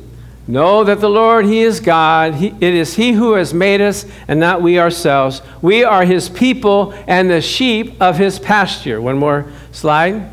Know 0.49 0.83
that 0.83 0.99
the 0.99 1.11
Lord, 1.11 1.45
He 1.45 1.59
is 1.59 1.79
God. 1.79 2.33
He, 2.33 2.47
it 2.47 2.73
is 2.73 2.95
He 2.95 3.11
who 3.11 3.33
has 3.33 3.53
made 3.53 3.81
us 3.81 4.03
and 4.27 4.39
not 4.39 4.63
we 4.63 4.79
ourselves. 4.79 5.43
We 5.61 5.83
are 5.83 6.03
His 6.03 6.27
people 6.27 6.91
and 7.05 7.29
the 7.29 7.39
sheep 7.39 8.01
of 8.01 8.17
His 8.17 8.39
pasture. 8.39 8.99
One 8.99 9.19
more 9.19 9.45
slide. 9.71 10.31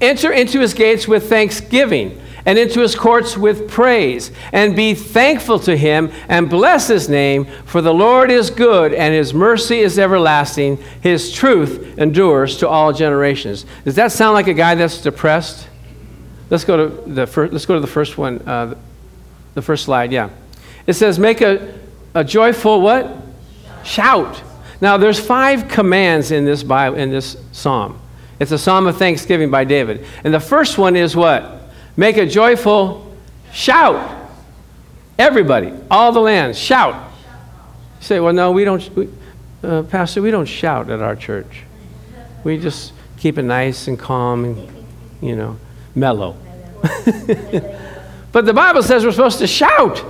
Enter 0.00 0.32
into 0.32 0.58
His 0.58 0.74
gates 0.74 1.06
with 1.06 1.28
thanksgiving 1.28 2.20
and 2.46 2.58
into 2.58 2.80
His 2.80 2.96
courts 2.96 3.38
with 3.38 3.70
praise. 3.70 4.32
And 4.50 4.74
be 4.74 4.94
thankful 4.94 5.60
to 5.60 5.76
Him 5.76 6.10
and 6.28 6.50
bless 6.50 6.88
His 6.88 7.08
name, 7.08 7.44
for 7.64 7.80
the 7.80 7.94
Lord 7.94 8.32
is 8.32 8.50
good 8.50 8.92
and 8.92 9.14
His 9.14 9.32
mercy 9.32 9.78
is 9.78 10.00
everlasting. 10.00 10.78
His 11.00 11.30
truth 11.30 11.96
endures 11.96 12.56
to 12.56 12.68
all 12.68 12.92
generations. 12.92 13.66
Does 13.84 13.94
that 13.94 14.10
sound 14.10 14.34
like 14.34 14.48
a 14.48 14.54
guy 14.54 14.74
that's 14.74 15.00
depressed? 15.00 15.68
Let's 16.50 16.64
go 16.64 16.88
to 16.88 17.08
the 17.08 17.28
first, 17.28 17.52
let's 17.52 17.66
go 17.66 17.74
to 17.74 17.80
the 17.80 17.86
first 17.86 18.18
one. 18.18 18.38
Uh, 18.40 18.74
the 19.54 19.62
first 19.62 19.84
slide, 19.84 20.12
yeah. 20.12 20.30
It 20.86 20.94
says, 20.94 21.18
make 21.18 21.40
a, 21.40 21.74
a 22.14 22.24
joyful 22.24 22.80
what? 22.80 23.16
Shout. 23.84 24.42
Now, 24.80 24.96
there's 24.96 25.18
five 25.18 25.68
commands 25.68 26.30
in 26.30 26.44
this 26.44 26.62
Bible, 26.62 26.96
in 26.96 27.10
this 27.10 27.36
psalm. 27.52 28.00
It's 28.40 28.52
a 28.52 28.58
psalm 28.58 28.86
of 28.86 28.96
thanksgiving 28.96 29.50
by 29.50 29.64
David. 29.64 30.06
And 30.22 30.32
the 30.32 30.40
first 30.40 30.78
one 30.78 30.94
is 30.94 31.16
what? 31.16 31.62
Make 31.96 32.16
a 32.16 32.26
joyful 32.26 33.14
shout. 33.52 34.16
Everybody, 35.18 35.72
all 35.90 36.12
the 36.12 36.20
lands, 36.20 36.58
shout. 36.58 37.10
You 37.98 38.04
say, 38.04 38.20
well, 38.20 38.32
no, 38.32 38.52
we 38.52 38.64
don't, 38.64 38.94
we, 38.94 39.08
uh, 39.64 39.82
Pastor, 39.82 40.22
we 40.22 40.30
don't 40.30 40.46
shout 40.46 40.90
at 40.90 41.02
our 41.02 41.16
church. 41.16 41.64
We 42.44 42.56
just 42.56 42.92
keep 43.16 43.36
it 43.36 43.42
nice 43.42 43.88
and 43.88 43.98
calm 43.98 44.44
and, 44.44 44.86
you 45.20 45.34
know, 45.34 45.58
mellow. 45.96 46.36
But 48.32 48.46
the 48.46 48.54
Bible 48.54 48.82
says 48.82 49.04
we're 49.04 49.12
supposed 49.12 49.38
to 49.38 49.46
shout. 49.46 50.04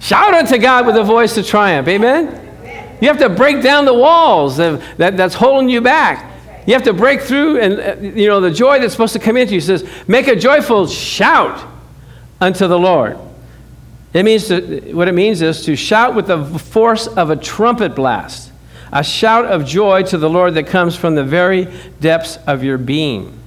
Shout 0.00 0.34
unto 0.34 0.58
God 0.58 0.86
with 0.86 0.96
a 0.96 1.04
voice 1.04 1.36
of 1.36 1.46
triumph. 1.46 1.88
Amen? 1.88 2.96
You 3.00 3.08
have 3.08 3.18
to 3.18 3.28
break 3.28 3.62
down 3.62 3.84
the 3.84 3.94
walls 3.94 4.56
that, 4.56 4.98
that, 4.98 5.16
that's 5.16 5.34
holding 5.34 5.68
you 5.68 5.80
back. 5.80 6.32
You 6.66 6.74
have 6.74 6.82
to 6.84 6.92
break 6.92 7.22
through, 7.22 7.60
and 7.60 7.80
uh, 7.80 7.96
you 8.00 8.28
know, 8.28 8.40
the 8.40 8.50
joy 8.50 8.78
that's 8.78 8.92
supposed 8.92 9.14
to 9.14 9.18
come 9.18 9.36
into 9.36 9.54
you 9.54 9.60
says, 9.60 9.88
make 10.06 10.28
a 10.28 10.36
joyful 10.36 10.86
shout 10.86 11.66
unto 12.40 12.66
the 12.66 12.78
Lord. 12.78 13.18
It 14.12 14.24
means 14.24 14.48
to, 14.48 14.92
what 14.92 15.08
it 15.08 15.14
means 15.14 15.42
is 15.42 15.64
to 15.64 15.76
shout 15.76 16.14
with 16.14 16.26
the 16.26 16.44
force 16.44 17.06
of 17.06 17.30
a 17.30 17.36
trumpet 17.36 17.94
blast, 17.94 18.52
a 18.92 19.04
shout 19.04 19.46
of 19.46 19.64
joy 19.64 20.02
to 20.04 20.18
the 20.18 20.28
Lord 20.28 20.54
that 20.54 20.66
comes 20.66 20.96
from 20.96 21.14
the 21.14 21.24
very 21.24 21.68
depths 22.00 22.38
of 22.46 22.62
your 22.64 22.78
being. 22.78 23.37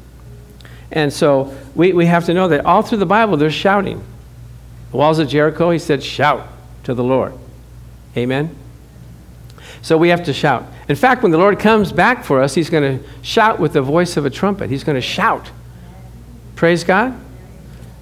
And 0.92 1.12
so 1.12 1.56
we, 1.76 1.94
we 1.94 2.06
have 2.06 2.26
to 2.26 2.34
know 2.34 2.48
that 2.50 2.66
all 2.66 2.82
through 2.82 2.98
the 2.98 3.06
Bible 3.06 3.38
there's 3.38 3.54
shouting. 3.54 4.04
The 4.92 4.98
walls 4.98 5.20
of 5.20 5.30
Jericho, 5.30 5.72
he 5.72 5.80
said, 5.80 6.04
shout 6.04 6.48
to 6.84 6.94
the 6.94 7.04
Lord. 7.04 7.34
Amen? 8.18 8.56
So 9.82 9.98
we 9.98 10.10
have 10.10 10.26
to 10.26 10.34
shout. 10.34 10.66
In 10.90 10.96
fact, 10.96 11.24
when 11.24 11.32
the 11.32 11.38
Lord 11.38 11.60
comes 11.60 11.92
back 11.92 12.24
for 12.24 12.42
us, 12.42 12.54
he's 12.54 12.70
going 12.70 13.00
to 13.00 13.06
shout 13.22 13.60
with 13.60 13.74
the 13.74 13.82
voice 13.82 14.18
of 14.18 14.26
a 14.26 14.30
trumpet. 14.30 14.70
He's 14.70 14.84
going 14.84 14.96
to 14.96 15.02
shout. 15.02 15.50
Praise 16.56 16.84
God. 16.84 17.18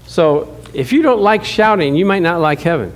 So 0.07 0.57
if 0.73 0.91
you 0.91 1.01
don't 1.01 1.21
like 1.21 1.45
shouting, 1.45 1.95
you 1.95 2.05
might 2.05 2.23
not 2.23 2.41
like 2.41 2.59
heaven. 2.61 2.93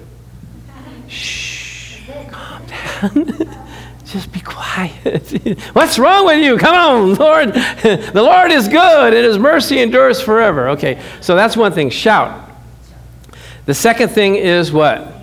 Shh, 1.08 2.02
calm 2.32 2.66
down. 2.66 3.58
just 4.06 4.32
be 4.32 4.40
quiet. 4.40 4.53
What's 5.74 6.00
wrong 6.00 6.26
with 6.26 6.44
you? 6.44 6.58
Come 6.58 6.76
on, 6.76 7.16
Lord. 7.16 7.54
the 7.54 8.12
Lord 8.22 8.52
is 8.52 8.68
good 8.68 9.14
and 9.14 9.26
his 9.26 9.38
mercy 9.38 9.80
endures 9.80 10.20
forever. 10.20 10.70
Okay, 10.70 11.02
so 11.22 11.36
that's 11.36 11.56
one 11.56 11.74
thing. 11.74 11.90
Shout. 11.90 12.50
The 13.66 13.74
second 13.74 14.10
thing 14.10 14.36
is 14.36 14.72
what? 14.72 15.14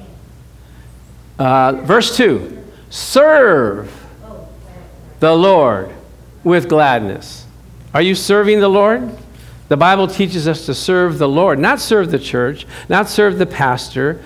Uh, 1.38 1.72
verse 1.82 2.16
2 2.16 2.64
Serve 2.90 3.92
the 5.18 5.34
Lord 5.34 5.92
with 6.44 6.68
gladness. 6.68 7.46
Are 7.92 8.02
you 8.02 8.14
serving 8.14 8.60
the 8.60 8.68
Lord? 8.68 9.16
The 9.68 9.76
Bible 9.76 10.06
teaches 10.08 10.48
us 10.48 10.66
to 10.66 10.74
serve 10.74 11.18
the 11.18 11.28
Lord, 11.28 11.58
not 11.58 11.80
serve 11.80 12.10
the 12.10 12.18
church, 12.18 12.66
not 12.88 13.08
serve 13.08 13.38
the 13.38 13.46
pastor, 13.46 14.22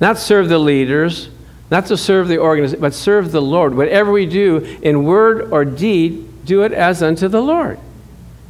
not 0.00 0.18
serve 0.18 0.48
the 0.48 0.58
leaders, 0.58 1.28
not 1.70 1.86
to 1.86 1.96
serve 1.96 2.28
the 2.28 2.38
organization, 2.38 2.80
but 2.80 2.94
serve 2.94 3.32
the 3.32 3.40
Lord. 3.42 3.74
Whatever 3.74 4.10
we 4.10 4.26
do 4.26 4.58
in 4.82 5.04
word 5.04 5.52
or 5.52 5.64
deed, 5.64 6.44
do 6.44 6.62
it 6.62 6.72
as 6.72 7.02
unto 7.02 7.28
the 7.28 7.40
Lord. 7.40 7.78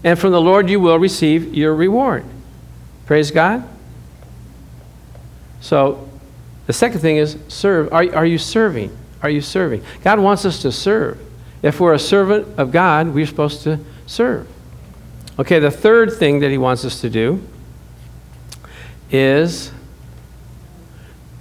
And 0.03 0.19
from 0.19 0.33
the 0.33 0.41
Lord 0.41 0.71
you 0.71 0.81
will 0.81 0.99
receive 0.99 1.55
your 1.55 1.75
reward. 1.75 2.25
Praise 3.07 3.31
God. 3.31 3.69
So 5.61 6.09
the 6.67 6.73
second 6.73 7.01
thing 7.01 7.17
is 7.17 7.37
serve. 7.49 7.93
Are, 7.93 8.15
are 8.15 8.27
you 8.27 8.39
serving? 8.39 8.97
Are 9.23 9.29
you 9.29 9.41
serving? 9.41 9.83
God 10.03 10.19
wants 10.19 10.45
us 10.45 10.63
to 10.63 10.73
serve. 10.73 11.19
If 11.63 11.79
we're 11.79 11.93
a 11.93 11.99
servant 11.99 12.59
of 12.59 12.73
God, 12.73 13.09
we're 13.09 13.27
supposed 13.27 13.63
to 13.65 13.79
serve. 14.07 14.49
Okay, 15.39 15.59
the 15.59 15.71
third 15.71 16.13
thing 16.13 16.41
that 16.41 16.51
he 16.51 16.59
wants 16.59 16.85
us 16.85 17.01
to 17.03 17.11
do 17.11 17.43
is 19.11 19.73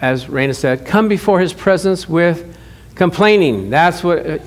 as 0.01 0.25
Raina 0.25 0.55
said, 0.55 0.85
come 0.85 1.07
before 1.07 1.39
his 1.39 1.53
presence 1.53 2.07
with 2.07 2.57
complaining. 2.95 3.69
That's 3.69 4.03
what. 4.03 4.19
Uh, 4.19 4.37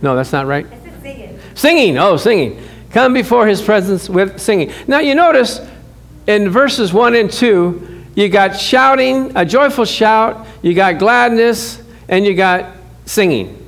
no, 0.00 0.16
that's 0.16 0.32
not 0.32 0.46
right. 0.46 0.66
Singing. 1.02 1.38
singing. 1.54 1.98
Oh, 1.98 2.16
singing. 2.16 2.62
Come 2.90 3.14
before 3.14 3.46
his 3.46 3.62
presence 3.62 4.08
with 4.08 4.38
singing. 4.40 4.72
Now, 4.86 4.98
you 4.98 5.14
notice 5.14 5.60
in 6.26 6.50
verses 6.50 6.92
1 6.92 7.14
and 7.14 7.30
2, 7.30 8.04
you 8.14 8.28
got 8.28 8.58
shouting, 8.58 9.32
a 9.36 9.44
joyful 9.44 9.84
shout, 9.84 10.46
you 10.60 10.74
got 10.74 10.98
gladness, 10.98 11.82
and 12.08 12.26
you 12.26 12.34
got 12.34 12.76
singing. 13.06 13.58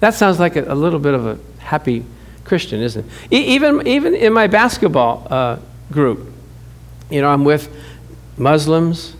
That 0.00 0.14
sounds 0.14 0.40
like 0.40 0.56
a, 0.56 0.72
a 0.72 0.74
little 0.74 0.98
bit 0.98 1.14
of 1.14 1.26
a 1.26 1.38
happy 1.58 2.04
Christian, 2.44 2.80
isn't 2.80 3.06
it? 3.06 3.12
E- 3.32 3.54
even, 3.54 3.86
even 3.86 4.14
in 4.14 4.32
my 4.32 4.46
basketball 4.46 5.26
uh, 5.30 5.58
group, 5.92 6.32
you 7.10 7.20
know, 7.20 7.28
I'm 7.28 7.44
with 7.44 7.74
Muslims, 8.36 9.14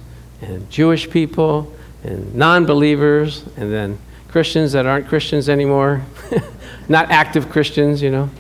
and 0.44 0.70
Jewish 0.70 1.10
people 1.10 1.72
and 2.02 2.34
non 2.34 2.66
believers, 2.66 3.44
and 3.56 3.72
then 3.72 3.98
Christians 4.28 4.72
that 4.72 4.86
aren't 4.86 5.08
Christians 5.08 5.48
anymore, 5.48 6.02
not 6.88 7.10
active 7.10 7.50
Christians, 7.50 8.02
you 8.02 8.10
know. 8.10 8.30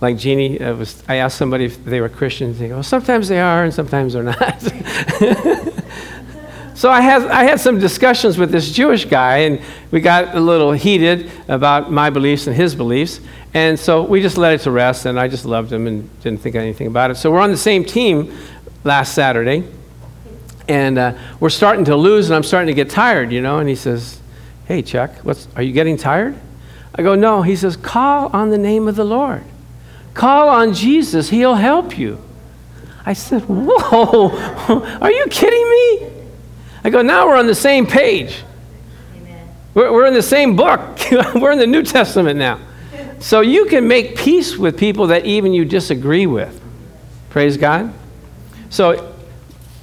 Like 0.00 0.18
Jeannie, 0.18 0.60
uh, 0.60 0.74
was, 0.74 1.02
I 1.08 1.16
asked 1.16 1.38
somebody 1.38 1.64
if 1.64 1.84
they 1.84 2.00
were 2.00 2.08
Christians. 2.08 2.58
They 2.58 2.68
go, 2.68 2.74
well, 2.74 2.82
sometimes 2.82 3.28
they 3.28 3.40
are 3.40 3.64
and 3.64 3.72
sometimes 3.72 4.12
they're 4.12 4.22
not. 4.22 4.60
so 6.74 6.90
I 6.90 7.00
had, 7.00 7.22
I 7.28 7.44
had 7.44 7.58
some 7.58 7.80
discussions 7.80 8.36
with 8.36 8.52
this 8.52 8.70
Jewish 8.70 9.06
guy, 9.06 9.38
and 9.38 9.60
we 9.90 10.02
got 10.02 10.34
a 10.34 10.40
little 10.40 10.72
heated 10.72 11.30
about 11.48 11.90
my 11.90 12.10
beliefs 12.10 12.46
and 12.46 12.54
his 12.54 12.74
beliefs. 12.74 13.20
And 13.54 13.78
so 13.78 14.02
we 14.02 14.20
just 14.20 14.36
let 14.36 14.52
it 14.52 14.60
to 14.60 14.70
rest, 14.70 15.06
and 15.06 15.18
I 15.18 15.28
just 15.28 15.46
loved 15.46 15.72
him 15.72 15.86
and 15.86 16.20
didn't 16.20 16.42
think 16.42 16.54
anything 16.54 16.86
about 16.86 17.10
it. 17.10 17.16
So 17.16 17.32
we're 17.32 17.40
on 17.40 17.50
the 17.50 17.56
same 17.56 17.82
team 17.82 18.36
last 18.84 19.14
Saturday 19.14 19.64
and 20.68 20.98
uh, 20.98 21.14
we're 21.40 21.50
starting 21.50 21.84
to 21.86 21.96
lose, 21.96 22.28
and 22.28 22.36
I'm 22.36 22.42
starting 22.42 22.68
to 22.68 22.74
get 22.74 22.90
tired, 22.90 23.32
you 23.32 23.40
know. 23.40 23.58
And 23.58 23.68
he 23.68 23.74
says, 23.74 24.20
"Hey, 24.66 24.82
Chuck, 24.82 25.10
what's? 25.22 25.48
Are 25.56 25.62
you 25.62 25.72
getting 25.72 25.96
tired?" 25.96 26.36
I 26.94 27.02
go, 27.02 27.14
"No." 27.14 27.42
He 27.42 27.56
says, 27.56 27.76
"Call 27.76 28.28
on 28.32 28.50
the 28.50 28.58
name 28.58 28.88
of 28.88 28.96
the 28.96 29.04
Lord. 29.04 29.44
Call 30.14 30.48
on 30.48 30.74
Jesus. 30.74 31.30
He'll 31.30 31.54
help 31.54 31.98
you." 31.98 32.18
I 33.04 33.12
said, 33.12 33.42
"Whoa, 33.42 34.30
are 35.00 35.10
you 35.10 35.26
kidding 35.30 35.70
me?" 35.70 36.24
I 36.84 36.90
go, 36.90 37.02
"Now 37.02 37.26
we're 37.26 37.36
on 37.36 37.46
the 37.46 37.54
same 37.54 37.86
page. 37.86 38.42
We're, 39.74 39.92
we're 39.92 40.06
in 40.06 40.14
the 40.14 40.22
same 40.22 40.56
book. 40.56 40.98
we're 41.34 41.52
in 41.52 41.58
the 41.58 41.66
New 41.66 41.82
Testament 41.82 42.38
now." 42.38 42.60
So 43.18 43.40
you 43.40 43.66
can 43.66 43.88
make 43.88 44.16
peace 44.16 44.56
with 44.56 44.78
people 44.78 45.06
that 45.08 45.24
even 45.24 45.52
you 45.52 45.64
disagree 45.64 46.26
with. 46.26 46.60
Praise 47.30 47.56
God. 47.56 47.92
So 48.68 49.15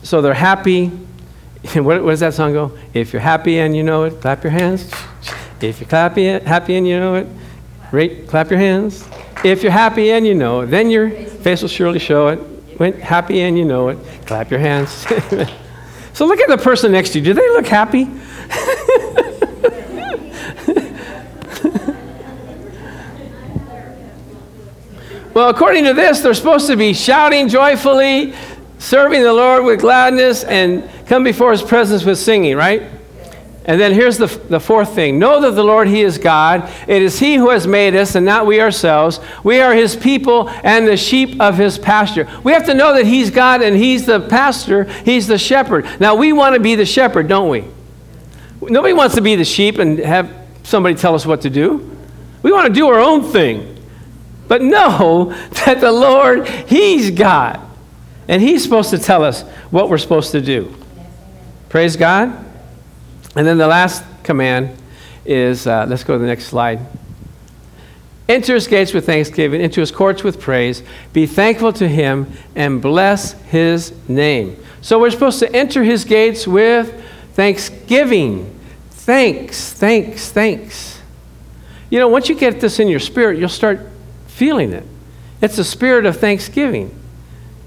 so 0.04 0.22
they're 0.22 0.34
happy. 0.34 0.88
what, 1.74 2.04
what 2.04 2.12
does 2.12 2.20
that 2.20 2.34
song 2.34 2.54
go? 2.54 2.78
If 2.94 3.14
you're 3.14 3.22
happy 3.22 3.60
and 3.60 3.76
you 3.76 3.84
know 3.84 4.04
it, 4.04 4.22
clap 4.22 4.44
your 4.44 4.52
hands. 4.52 4.92
If 5.62 5.80
you're 5.80 5.90
happy, 5.90 6.26
happy 6.26 6.76
and 6.76 6.86
you 6.86 7.00
know 7.00 7.16
it, 7.16 7.28
rate, 7.92 8.28
clap 8.28 8.50
your 8.50 8.60
hands. 8.60 9.08
If 9.46 9.64
you're 9.64 9.72
happy 9.72 10.12
and 10.12 10.28
you 10.28 10.34
know 10.34 10.62
it, 10.62 10.68
then 10.68 10.90
your 10.90 11.10
face 11.10 11.62
will 11.62 11.70
surely 11.70 12.00
show 12.00 12.28
it. 12.28 12.38
When 12.78 12.94
happy 12.94 13.42
and 13.42 13.58
you 13.58 13.64
know 13.66 13.90
it, 13.90 13.98
clap 14.26 14.52
your 14.52 14.60
hands. 14.60 14.92
so 16.14 16.26
look 16.26 16.40
at 16.40 16.50
the 16.50 16.58
person 16.58 16.92
next 16.92 17.12
to 17.12 17.20
you. 17.20 17.26
Do 17.26 17.34
they 17.34 17.50
look 17.50 17.68
happy? 17.68 18.06
well, 25.34 25.50
according 25.50 25.86
to 25.86 25.94
this, 25.94 26.20
they're 26.20 26.34
supposed 26.34 26.68
to 26.68 26.76
be 26.76 26.94
shouting 26.94 27.48
joyfully, 27.48 28.34
serving 28.84 29.24
the 29.24 29.34
Lord 29.34 29.64
with 29.64 29.80
gladness, 29.80 30.44
and 30.44 30.90
come 31.08 31.24
before 31.24 31.52
his 31.52 31.62
presence 31.62 32.04
with 32.04 32.20
singing, 32.20 32.56
right? 32.56 32.84
And 33.66 33.80
then 33.80 33.94
here's 33.94 34.18
the, 34.18 34.28
the 34.28 34.60
fourth 34.60 34.94
thing 34.94 35.20
Know 35.20 35.40
that 35.40 35.52
the 35.52 35.64
Lord, 35.64 35.88
He 35.88 36.02
is 36.02 36.18
God. 36.18 36.70
It 36.88 37.02
is 37.02 37.20
He 37.20 37.36
who 37.36 37.50
has 37.50 37.66
made 37.66 37.96
us 37.96 38.16
and 38.16 38.26
not 38.26 38.46
we 38.46 38.60
ourselves. 38.60 39.22
We 39.44 39.62
are 39.62 39.74
His 39.74 39.96
people 39.96 40.50
and 40.50 40.86
the 40.86 40.98
sheep 40.98 41.40
of 41.40 41.58
His 41.58 41.78
pasture. 41.78 42.28
We 42.44 42.52
have 42.52 42.66
to 42.66 42.74
know 42.74 42.94
that 42.94 43.06
He's 43.06 43.30
God 43.30 43.62
and 43.62 43.76
He's 43.76 44.06
the 44.06 44.20
pastor, 44.20 44.84
He's 44.84 45.28
the 45.28 45.38
shepherd. 45.38 45.88
Now, 46.00 46.16
we 46.16 46.34
want 46.34 46.56
to 46.56 46.60
be 46.60 46.76
the 46.76 46.86
shepherd, 46.86 47.30
don't 47.30 47.50
we? 47.50 47.64
Nobody 48.62 48.94
wants 48.94 49.16
to 49.16 49.22
be 49.22 49.36
the 49.36 49.46
sheep 49.46 49.78
and 49.78 50.00
have 50.00 50.30
somebody 50.64 50.96
tell 50.96 51.16
us 51.16 51.26
what 51.26 51.42
to 51.42 51.50
do. 51.50 51.90
We 52.42 52.52
want 52.52 52.68
to 52.68 52.74
do 52.74 52.88
our 52.88 53.00
own 53.00 53.24
thing. 53.24 53.70
But 54.50 54.62
know 54.62 55.34
that 55.66 55.80
the 55.80 55.92
Lord, 55.92 56.48
He's 56.48 57.12
God. 57.12 57.62
And 58.28 58.42
He's 58.42 58.64
supposed 58.64 58.90
to 58.92 58.98
tell 58.98 59.24
us 59.24 59.42
what 59.72 59.90
we're 59.90 59.98
supposed 59.98 60.32
to 60.32 60.42
do. 60.42 60.74
Praise 61.70 61.96
God. 61.96 62.30
And 63.36 63.48
then 63.48 63.58
the 63.58 63.68
last 63.68 64.04
command 64.24 64.78
is 65.26 65.66
uh, 65.66 65.86
let's 65.88 66.04
go 66.04 66.14
to 66.14 66.20
the 66.20 66.28
next 66.28 66.46
slide. 66.46 66.80
Enter 68.30 68.54
his 68.56 68.68
gates 68.68 68.94
with 68.94 69.06
thanksgiving, 69.06 69.62
into 69.62 69.82
his 69.82 69.92
courts 69.92 70.24
with 70.24 70.40
praise. 70.40 70.82
Be 71.12 71.26
thankful 71.26 71.74
to 71.74 71.88
him 71.88 72.32
and 72.56 72.82
bless 72.82 73.34
his 73.44 73.94
name. 74.08 74.58
So 74.82 75.00
we're 75.00 75.12
supposed 75.12 75.40
to 75.40 75.54
enter 75.54 75.84
his 75.84 76.06
gates 76.06 76.48
with 76.48 77.04
thanksgiving. 77.34 78.58
Thanks, 78.92 79.74
thanks, 79.74 80.32
thanks. 80.32 81.02
You 81.90 82.00
know, 82.00 82.08
once 82.08 82.30
you 82.30 82.36
get 82.36 82.62
this 82.62 82.80
in 82.80 82.88
your 82.88 83.00
spirit, 83.00 83.38
you'll 83.38 83.50
start 83.50 83.82
feeling 84.28 84.72
it. 84.72 84.86
It's 85.42 85.58
a 85.58 85.64
spirit 85.64 86.06
of 86.06 86.18
thanksgiving. 86.18 86.98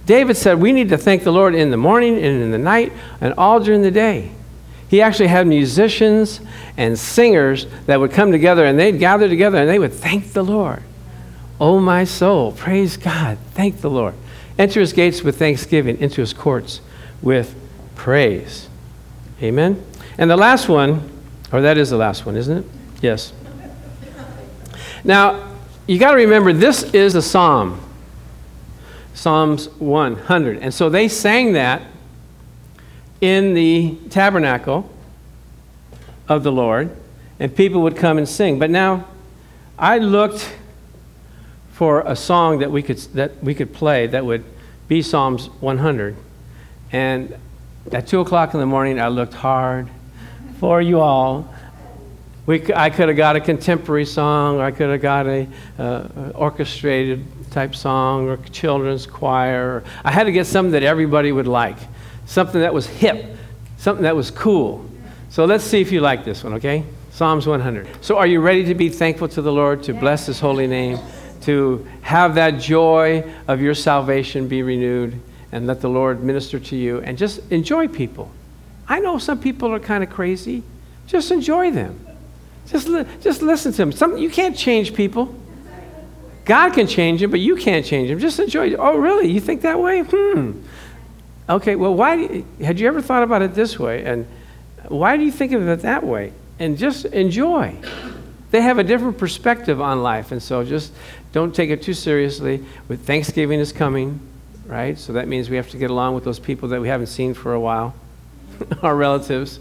David 0.07 0.37
said 0.37 0.61
we 0.61 0.73
need 0.73 0.89
to 0.91 0.97
thank 0.97 1.25
the 1.25 1.33
Lord 1.33 1.55
in 1.55 1.71
the 1.71 1.77
morning 1.77 2.15
and 2.15 2.43
in 2.43 2.51
the 2.53 2.59
night 2.59 2.93
and 3.21 3.35
all 3.37 3.61
during 3.61 3.83
the 3.83 3.91
day. 3.91 4.31
He 4.89 5.03
actually 5.03 5.27
had 5.27 5.49
musicians 5.49 6.41
and 6.77 6.97
singers 6.97 7.67
that 7.87 7.99
would 7.99 8.13
come 8.13 8.31
together 8.31 8.65
and 8.65 8.79
they'd 8.79 8.99
gather 8.99 9.29
together 9.29 9.59
and 9.59 9.69
they 9.69 9.81
would 9.81 9.93
thank 9.93 10.33
the 10.33 10.45
Lord. 10.45 10.83
Oh, 11.61 11.81
my 11.81 12.05
soul, 12.05 12.53
praise 12.53 12.97
God, 12.97 13.39
thank 13.53 13.81
the 13.81 13.91
Lord. 13.91 14.15
Enter 14.59 14.81
his 14.81 14.93
gates 14.93 15.23
with 15.23 15.39
thanksgiving, 15.39 15.99
into 15.99 16.21
his 16.21 16.33
courts 16.33 16.81
with 17.21 17.55
praise. 17.95 18.69
Amen. 19.43 19.85
And 20.19 20.31
the 20.31 20.37
last 20.37 20.69
one, 20.69 21.11
or 21.53 21.61
that 21.63 21.77
is 21.79 21.91
the 21.91 21.97
last 21.97 22.25
one, 22.25 22.37
isn't 22.37 22.59
it? 22.59 22.65
Yes. 23.03 23.33
Now, 25.03 25.53
you 25.87 25.99
got 25.99 26.13
to 26.13 26.17
remember 26.17 26.53
this 26.53 26.83
is 26.95 27.15
a 27.15 27.23
psalm. 27.23 27.81
Psalms 29.17 29.71
100. 29.79 30.59
And 30.59 30.73
so 30.75 30.91
they 30.91 31.09
sang 31.09 31.55
that 31.55 31.81
in 33.23 33.55
the 33.55 33.97
tabernacle 34.11 34.91
of 36.29 36.43
the 36.43 36.53
Lord, 36.53 36.95
and 37.41 37.55
people 37.55 37.81
would 37.83 37.97
come 37.97 38.19
and 38.19 38.29
sing. 38.29 38.59
But 38.59 38.69
now, 38.69 39.09
I 39.79 39.99
looked 39.99 40.55
for 41.73 42.03
a 42.03 42.15
song 42.15 42.59
that 42.59 42.71
we 42.71 42.83
could, 42.83 42.99
that 43.15 43.43
we 43.43 43.55
could 43.55 43.73
play 43.73 44.07
that 44.07 44.25
would 44.25 44.45
be 44.87 45.01
Psalms 45.01 45.49
100. 45.61 46.15
And 46.93 47.39
at 47.93 48.07
2 48.07 48.21
o'clock 48.21 48.53
in 48.53 48.61
the 48.61 48.67
morning, 48.67 49.01
I 49.01 49.09
looked 49.09 49.35
hard 49.35 49.89
for 50.61 50.83
you 50.83 51.01
all. 51.01 51.53
We, 52.45 52.73
I 52.75 52.91
could 52.91 53.09
have 53.09 53.17
got 53.17 53.35
a 53.35 53.41
contemporary 53.41 54.05
song, 54.05 54.59
or 54.59 54.65
I 54.65 54.73
could 54.73 54.91
have 54.91 55.01
got 55.01 55.27
a 55.27 55.49
uh, 55.79 56.33
orchestrated 56.35 57.36
type 57.57 57.75
song, 57.75 58.29
or 58.29 58.37
children's 58.53 59.07
choir. 59.07 59.83
I 60.05 60.11
had 60.11 60.25
to 60.25 60.33
get 60.33 60.47
something 60.47 60.73
that 60.73 60.83
everybody 60.83 61.33
would 61.33 61.49
like 61.49 61.79
something 62.27 62.61
that 62.61 62.75
was 62.75 62.87
hip, 62.87 63.37
something 63.79 64.03
that 64.03 64.15
was 64.15 64.31
cool. 64.31 64.85
So 65.31 65.45
let's 65.45 65.65
see 65.65 65.81
if 65.81 65.91
you 65.91 66.01
like 66.01 66.25
this 66.25 66.45
one, 66.45 66.55
okay? 66.55 66.85
Psalms 67.13 67.47
100. 67.47 67.89
So 68.03 68.19
are 68.19 68.27
you 68.27 68.41
ready 68.41 68.65
to 68.67 68.75
be 68.75 68.91
thankful 68.91 69.29
to 69.29 69.41
the 69.41 69.53
Lord, 69.53 69.83
to 69.85 69.95
bless 69.95 70.27
his 70.27 70.39
holy 70.39 70.67
name, 70.67 70.99
to 71.43 71.87
have 72.03 72.35
that 72.35 72.61
joy 72.61 73.25
of 73.49 73.63
your 73.63 73.75
salvation 73.75 74.49
be 74.49 74.63
renewed, 74.63 75.19
and 75.53 75.67
let 75.67 75.81
the 75.81 75.89
Lord 75.89 76.23
minister 76.23 76.59
to 76.59 76.77
you, 76.77 77.01
and 77.01 77.17
just 77.17 77.41
enjoy 77.51 77.89
people? 77.89 78.31
I 78.89 79.01
know 79.01 79.17
some 79.17 79.41
people 79.41 79.73
are 79.73 79.81
kind 79.81 80.05
of 80.05 80.11
crazy. 80.11 80.63
Just 81.07 81.31
enjoy 81.31 81.71
them. 81.71 82.05
Just, 82.67 82.89
li- 82.89 83.07
just 83.21 83.41
listen 83.41 83.73
to 83.73 83.79
them. 83.79 83.93
Some, 83.93 84.19
you 84.19 84.29
can't 84.29 84.57
change 84.57 84.93
people. 84.93 85.35
God 86.47 86.73
can 86.73 86.87
change 86.87 87.23
him, 87.23 87.31
but 87.31 87.41
you 87.41 87.57
can't 87.57 87.85
change 87.85 88.09
him. 88.09 88.19
Just 88.21 88.39
enjoy. 88.39 88.75
Oh, 88.75 88.97
really? 88.97 89.31
You 89.31 89.41
think 89.41 89.63
that 89.63 89.81
way? 89.81 90.01
Hmm. 90.01 90.53
Okay, 91.49 91.77
well, 91.77 91.95
why 91.95 92.45
had 92.61 92.81
you 92.81 92.87
ever 92.87 93.03
thought 93.03 93.25
about 93.25 93.43
it 93.43 93.55
this 93.55 93.79
way? 93.79 94.05
And 94.05 94.27
why 94.89 95.17
do 95.17 95.25
you 95.25 95.33
think 95.33 95.53
of 95.53 95.67
it 95.69 95.81
that 95.81 96.05
way? 96.05 96.33
And 96.59 96.79
just 96.79 97.05
enjoy. 97.07 97.77
They 98.53 98.61
have 98.63 98.79
a 98.79 98.85
different 98.85 99.19
perspective 99.19 99.81
on 99.81 100.03
life, 100.03 100.31
and 100.31 100.41
so 100.41 100.65
just 100.65 100.93
don't 101.33 101.55
take 101.55 101.71
it 101.71 101.83
too 101.83 101.95
seriously. 101.95 102.65
With 102.87 103.05
Thanksgiving 103.05 103.59
is 103.59 103.73
coming, 103.73 104.21
right? 104.67 104.97
So 104.97 105.15
that 105.15 105.27
means 105.27 105.51
we 105.51 105.57
have 105.57 105.71
to 105.71 105.79
get 105.79 105.91
along 105.91 106.15
with 106.15 106.25
those 106.25 106.39
people 106.39 106.69
that 106.69 106.81
we 106.81 106.89
haven't 106.89 107.09
seen 107.09 107.35
for 107.35 107.55
a 107.55 107.61
while, 107.61 107.95
our 108.83 108.95
relatives, 108.95 109.59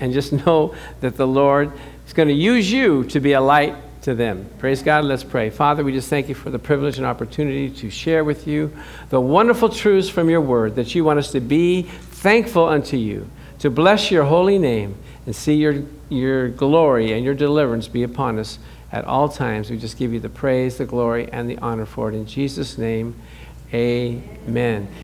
and 0.00 0.12
just 0.12 0.32
know 0.32 0.74
that 1.00 1.16
the 1.16 1.26
Lord 1.26 1.72
is 2.06 2.12
going 2.12 2.28
to 2.28 2.34
use 2.34 2.70
you 2.70 3.04
to 3.04 3.20
be 3.20 3.32
a 3.32 3.40
light 3.40 3.76
to 4.04 4.14
them. 4.14 4.48
Praise 4.58 4.82
God. 4.82 5.04
Let's 5.04 5.24
pray. 5.24 5.48
Father, 5.48 5.82
we 5.82 5.92
just 5.92 6.10
thank 6.10 6.28
you 6.28 6.34
for 6.34 6.50
the 6.50 6.58
privilege 6.58 6.98
and 6.98 7.06
opportunity 7.06 7.70
to 7.70 7.90
share 7.90 8.22
with 8.22 8.46
you 8.46 8.70
the 9.08 9.20
wonderful 9.20 9.70
truths 9.70 10.10
from 10.10 10.28
your 10.28 10.42
word 10.42 10.76
that 10.76 10.94
you 10.94 11.04
want 11.04 11.18
us 11.18 11.32
to 11.32 11.40
be 11.40 11.82
thankful 11.82 12.66
unto 12.66 12.98
you, 12.98 13.28
to 13.58 13.70
bless 13.70 14.10
your 14.10 14.24
holy 14.24 14.58
name, 14.58 14.94
and 15.24 15.34
see 15.34 15.54
your, 15.54 15.82
your 16.10 16.48
glory 16.48 17.12
and 17.12 17.24
your 17.24 17.34
deliverance 17.34 17.88
be 17.88 18.02
upon 18.02 18.38
us 18.38 18.58
at 18.92 19.06
all 19.06 19.28
times. 19.28 19.70
We 19.70 19.78
just 19.78 19.96
give 19.96 20.12
you 20.12 20.20
the 20.20 20.28
praise, 20.28 20.76
the 20.76 20.84
glory, 20.84 21.30
and 21.32 21.48
the 21.48 21.56
honor 21.58 21.86
for 21.86 22.10
it. 22.10 22.14
In 22.14 22.26
Jesus' 22.26 22.76
name, 22.76 23.16
amen. 23.72 25.03